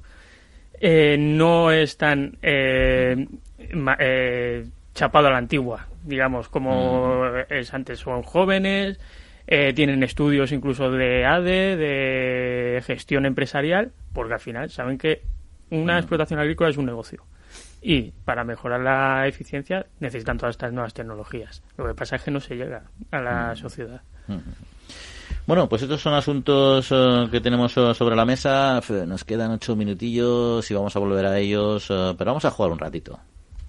[0.81, 3.27] eh, no es tan eh,
[3.99, 7.53] eh, chapado a la antigua, digamos, como mm.
[7.53, 7.99] es antes.
[7.99, 9.01] Son jóvenes,
[9.47, 15.23] tienen estudios incluso de ADE, de gestión empresarial, porque al final saben que
[15.71, 15.99] una mm.
[15.99, 17.25] explotación agrícola es un negocio
[17.85, 21.63] y para mejorar la eficiencia necesitan todas estas nuevas tecnologías.
[21.77, 23.57] Lo que pasa es que no se llega a la mm.
[23.57, 24.01] sociedad.
[24.27, 24.39] Mm.
[25.47, 28.81] Bueno, pues estos son asuntos eh, que tenemos eh, sobre la mesa.
[29.07, 32.73] Nos quedan ocho minutillos y vamos a volver a ellos, eh, pero vamos a jugar
[32.73, 33.21] un ratito.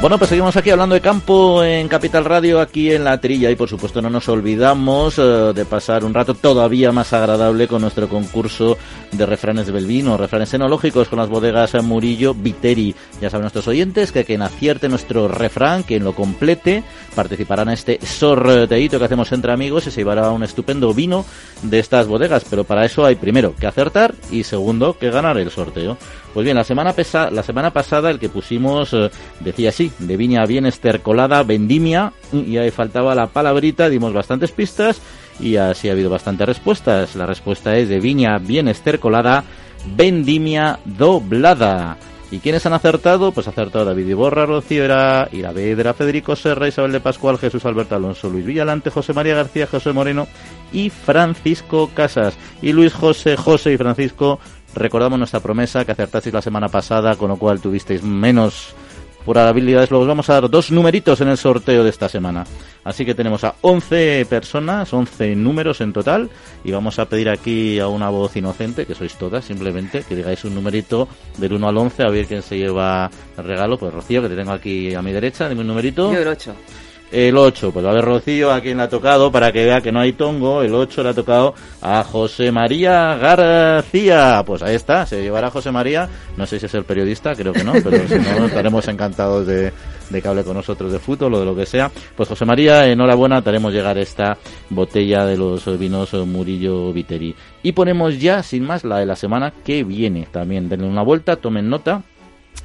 [0.00, 3.56] Bueno, pues seguimos aquí hablando de campo en Capital Radio, aquí en la trilla y
[3.56, 5.22] por supuesto no nos olvidamos eh,
[5.52, 8.78] de pasar un rato todavía más agradable con nuestro concurso
[9.10, 12.94] de refranes de Belvino, refranes enológicos con las bodegas Murillo, Viteri.
[13.20, 16.84] Ya saben nuestros oyentes que quien acierte nuestro refrán, quien lo complete,
[17.16, 21.24] participará en este sorteito que hacemos entre amigos y se llevará un estupendo vino
[21.62, 22.44] de estas bodegas.
[22.48, 25.98] Pero para eso hay primero que acertar y segundo que ganar el sorteo.
[26.38, 26.94] Pues bien, la semana,
[27.32, 29.10] la semana pasada el que pusimos eh,
[29.40, 35.02] decía así, de viña bien estercolada, vendimia, y ahí faltaba la palabrita, dimos bastantes pistas
[35.40, 37.16] y así ha habido bastantes respuestas.
[37.16, 39.42] La respuesta es de viña bien estercolada,
[39.96, 41.98] vendimia doblada.
[42.30, 43.32] ¿Y quiénes han acertado?
[43.32, 47.96] Pues ha acertado David Iborra, Rocío era Iravedra, Federico Serra, Isabel de Pascual, Jesús Alberto
[47.96, 50.28] Alonso, Luis Villalante, José María García, José Moreno
[50.70, 52.36] y Francisco Casas.
[52.60, 54.38] Y Luis José, José y Francisco,
[54.74, 58.74] recordamos nuestra promesa que acertasteis la semana pasada, con lo cual tuvisteis menos
[59.24, 59.90] por habilidades.
[59.90, 62.44] Luego os vamos a dar dos numeritos en el sorteo de esta semana.
[62.82, 66.30] Así que tenemos a 11 personas, 11 números en total.
[66.64, 70.44] Y vamos a pedir aquí a una voz inocente, que sois todas, simplemente, que digáis
[70.44, 73.78] un numerito del 1 al 11, a ver quién se lleva el regalo.
[73.78, 76.10] Pues Rocío, que te tengo aquí a mi derecha, dime un numerito.
[76.10, 76.54] Yo el 8.
[77.10, 79.90] El 8, pues a ver Rocío a quien le ha tocado para que vea que
[79.90, 80.62] no hay tongo.
[80.62, 84.42] El 8 le ha tocado a José María García.
[84.44, 86.06] Pues ahí está, se llevará José María.
[86.36, 89.72] No sé si es el periodista, creo que no, pero si no estaremos encantados de,
[90.10, 91.90] de que hable con nosotros de fútbol o de lo que sea.
[92.14, 94.36] Pues José María, enhorabuena, te haremos llegar esta
[94.68, 97.34] botella de los vinos Murillo Viteri.
[97.62, 100.68] Y ponemos ya, sin más, la de la semana que viene también.
[100.68, 102.02] Denle una vuelta, tomen nota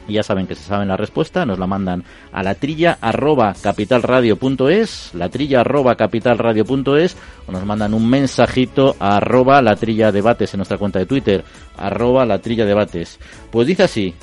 [0.07, 3.53] y ya saben que se saben la respuesta, nos la mandan a la trilla arroba
[3.61, 10.59] capitalradio.es, la trilla arroba capitalradio.es, o nos mandan un mensajito a arroba la debates en
[10.59, 11.43] nuestra cuenta de Twitter,
[11.77, 13.19] arroba la trilla debates.
[13.51, 14.13] Pues dice así,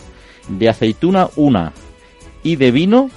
[0.48, 1.72] de aceituna una
[2.42, 3.10] y de vino,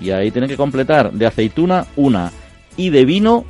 [0.00, 2.32] y ahí tienen que completar, de aceituna una
[2.76, 3.44] y de vino,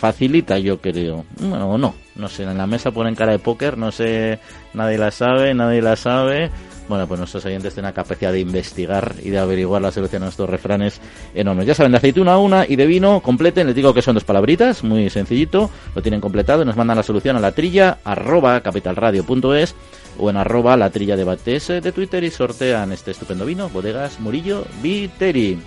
[0.00, 3.92] facilita yo creo, bueno, no, no sé, en la mesa ponen cara de póker, no
[3.92, 4.38] sé,
[4.74, 6.50] nadie la sabe, nadie la sabe
[6.88, 10.28] bueno, pues nuestros oyentes tienen la capacidad de investigar y de averiguar la solución a
[10.28, 11.00] estos refranes
[11.34, 11.66] enormes.
[11.66, 14.84] Ya saben, de aceituna una y de vino, completen, les digo que son dos palabritas,
[14.84, 19.74] muy sencillito, lo tienen completado y nos mandan la solución a la trilla arroba capitalradio.es
[20.18, 25.58] o en arroba la trilla de Twitter y sortean este estupendo vino, bodegas Murillo Viteri.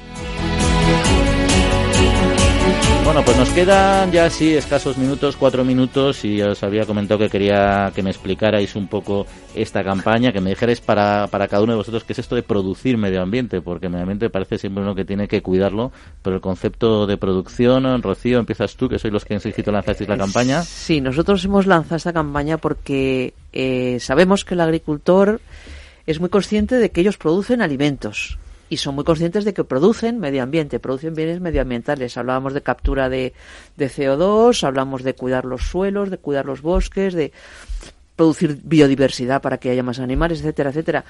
[3.05, 7.29] Bueno, pues nos quedan ya sí escasos minutos, cuatro minutos, y os había comentado que
[7.29, 11.73] quería que me explicarais un poco esta campaña, que me dijerais para, para cada uno
[11.73, 14.95] de vosotros qué es esto de producir medio ambiente, porque medio ambiente parece siempre uno
[14.95, 15.91] que tiene que cuidarlo,
[16.23, 20.09] pero el concepto de producción, Rocío, empiezas tú, que sois los que en Sigito lanzasteis
[20.09, 20.63] la campaña.
[20.63, 25.41] Sí, nosotros hemos lanzado esta campaña porque eh, sabemos que el agricultor
[26.07, 28.39] es muy consciente de que ellos producen alimentos
[28.69, 32.17] y son muy conscientes de que producen medio ambiente, producen bienes medioambientales.
[32.17, 33.33] Hablábamos de captura de,
[33.77, 37.31] de CO2, hablamos de cuidar los suelos, de cuidar los bosques, de
[38.15, 41.05] producir biodiversidad para que haya más animales, etcétera, etcétera.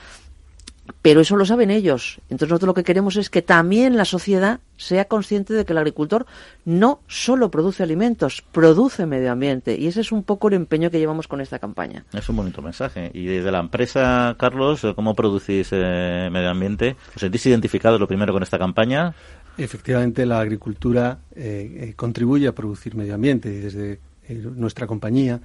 [1.01, 2.19] Pero eso lo saben ellos.
[2.29, 5.77] Entonces nosotros lo que queremos es que también la sociedad sea consciente de que el
[5.77, 6.25] agricultor
[6.63, 9.77] no solo produce alimentos, produce medio ambiente.
[9.77, 12.05] Y ese es un poco el empeño que llevamos con esta campaña.
[12.13, 13.11] Es un bonito mensaje.
[13.13, 16.95] Y desde la empresa, Carlos, ¿cómo producís eh, medio ambiente?
[17.15, 19.13] ¿Os sentís identificados lo primero con esta campaña?
[19.57, 23.49] Efectivamente, la agricultura eh, eh, contribuye a producir medio ambiente.
[23.49, 25.39] Y desde nuestra compañía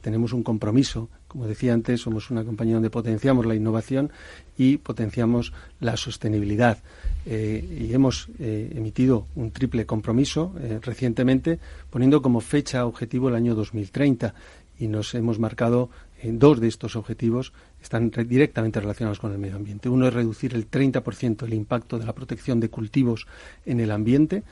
[0.00, 4.12] tenemos un compromiso como decía antes, somos una compañía donde potenciamos la innovación
[4.56, 6.78] y potenciamos la sostenibilidad.
[7.26, 11.58] Eh, y hemos eh, emitido un triple compromiso eh, recientemente,
[11.90, 14.32] poniendo como fecha objetivo el año 2030.
[14.78, 15.90] Y nos hemos marcado
[16.22, 19.88] dos de estos objetivos están directamente relacionados con el medio ambiente.
[19.88, 23.26] Uno es reducir el 30% el impacto de la protección de cultivos
[23.66, 24.44] en el ambiente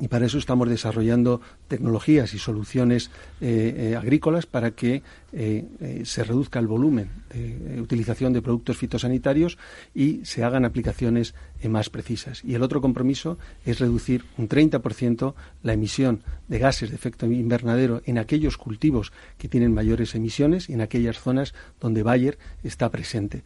[0.00, 6.24] y para eso estamos desarrollando tecnologías y soluciones eh, eh, agrícolas para que eh, se
[6.24, 9.56] reduzca el volumen de utilización de productos fitosanitarios
[9.94, 11.34] y se hagan aplicaciones
[11.66, 12.44] más precisas.
[12.44, 18.02] Y el otro compromiso es reducir un 30% la emisión de gases de efecto invernadero
[18.04, 23.42] en aquellos cultivos que tienen mayores emisiones y en aquellas zonas donde Bayer está presente.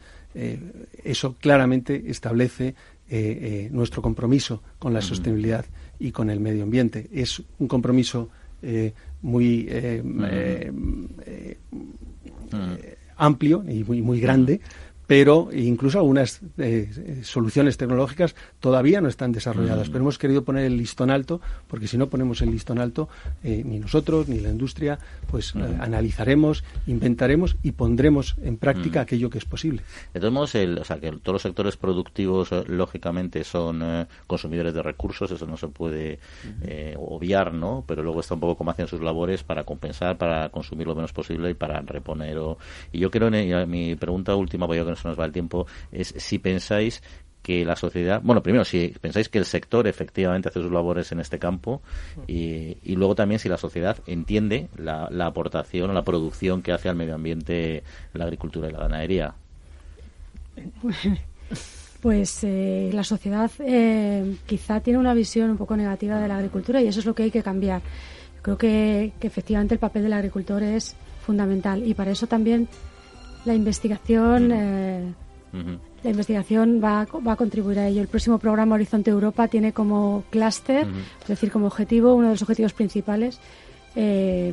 [1.04, 2.74] eso claramente establece
[3.70, 5.64] nuestro compromiso con la sostenibilidad
[5.98, 7.08] y con el medio ambiente.
[7.12, 8.28] Es un compromiso
[8.62, 8.92] eh,
[9.22, 10.02] muy eh,
[11.26, 11.58] eh,
[13.16, 14.60] amplio y muy, muy grande
[15.06, 19.88] pero incluso algunas eh, soluciones tecnológicas todavía no están desarrolladas.
[19.88, 19.92] Mm.
[19.92, 23.08] Pero hemos querido poner el listón alto, porque si no ponemos el listón alto,
[23.44, 24.98] eh, ni nosotros ni la industria,
[25.30, 29.82] pues eh, analizaremos, inventaremos y pondremos en práctica aquello que es posible.
[30.12, 35.30] De todos modos, o sea, que todos los sectores productivos, lógicamente, son consumidores de recursos,
[35.30, 36.18] eso no se puede
[36.96, 37.84] obviar, ¿no?
[37.86, 41.12] Pero luego está un poco como hacen sus labores para compensar, para consumir lo menos
[41.12, 42.38] posible y para reponer.
[42.92, 46.14] Y yo creo, en, mi pregunta última, voy a se nos va el tiempo, es
[46.16, 47.02] si pensáis
[47.46, 51.20] que la sociedad, bueno, primero, si pensáis que el sector efectivamente hace sus labores en
[51.20, 51.80] este campo
[52.26, 56.96] y, luego también si la sociedad entiende la, aportación o la producción que hace al
[56.96, 57.84] medio ambiente
[58.14, 59.34] la agricultura y la ganadería.
[62.02, 66.80] Pues eh, la sociedad eh, quizá tiene una visión un poco negativa de la agricultura
[66.80, 67.80] y eso es lo que hay que cambiar.
[68.42, 70.94] Creo que efectivamente el papel del agricultor es
[71.24, 72.68] fundamental y para eso también
[73.46, 75.14] la investigación eh,
[76.02, 78.02] La investigación va, va, a contribuir a ello.
[78.02, 80.86] El próximo programa Horizonte Europa tiene como clúster,
[81.22, 83.40] es decir, como objetivo, uno de los objetivos principales,
[83.94, 84.52] eh,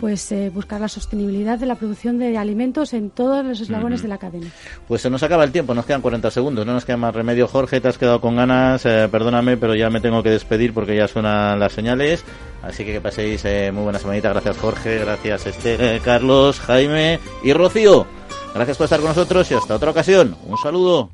[0.00, 4.08] pues eh, buscar la sostenibilidad de la producción de alimentos en todos los eslabones de
[4.08, 4.46] la cadena.
[4.88, 7.46] Pues se nos acaba el tiempo, nos quedan 40 segundos, no nos queda más remedio.
[7.46, 10.96] Jorge, te has quedado con ganas, eh, perdóname, pero ya me tengo que despedir porque
[10.96, 12.24] ya suenan las señales.
[12.62, 14.30] Así que que paséis eh, muy buena semanita.
[14.30, 18.06] Gracias Jorge, gracias Esther, Carlos, Jaime y Rocío.
[18.54, 20.36] Gracias por estar con nosotros y hasta otra ocasión.
[20.46, 21.10] Un saludo.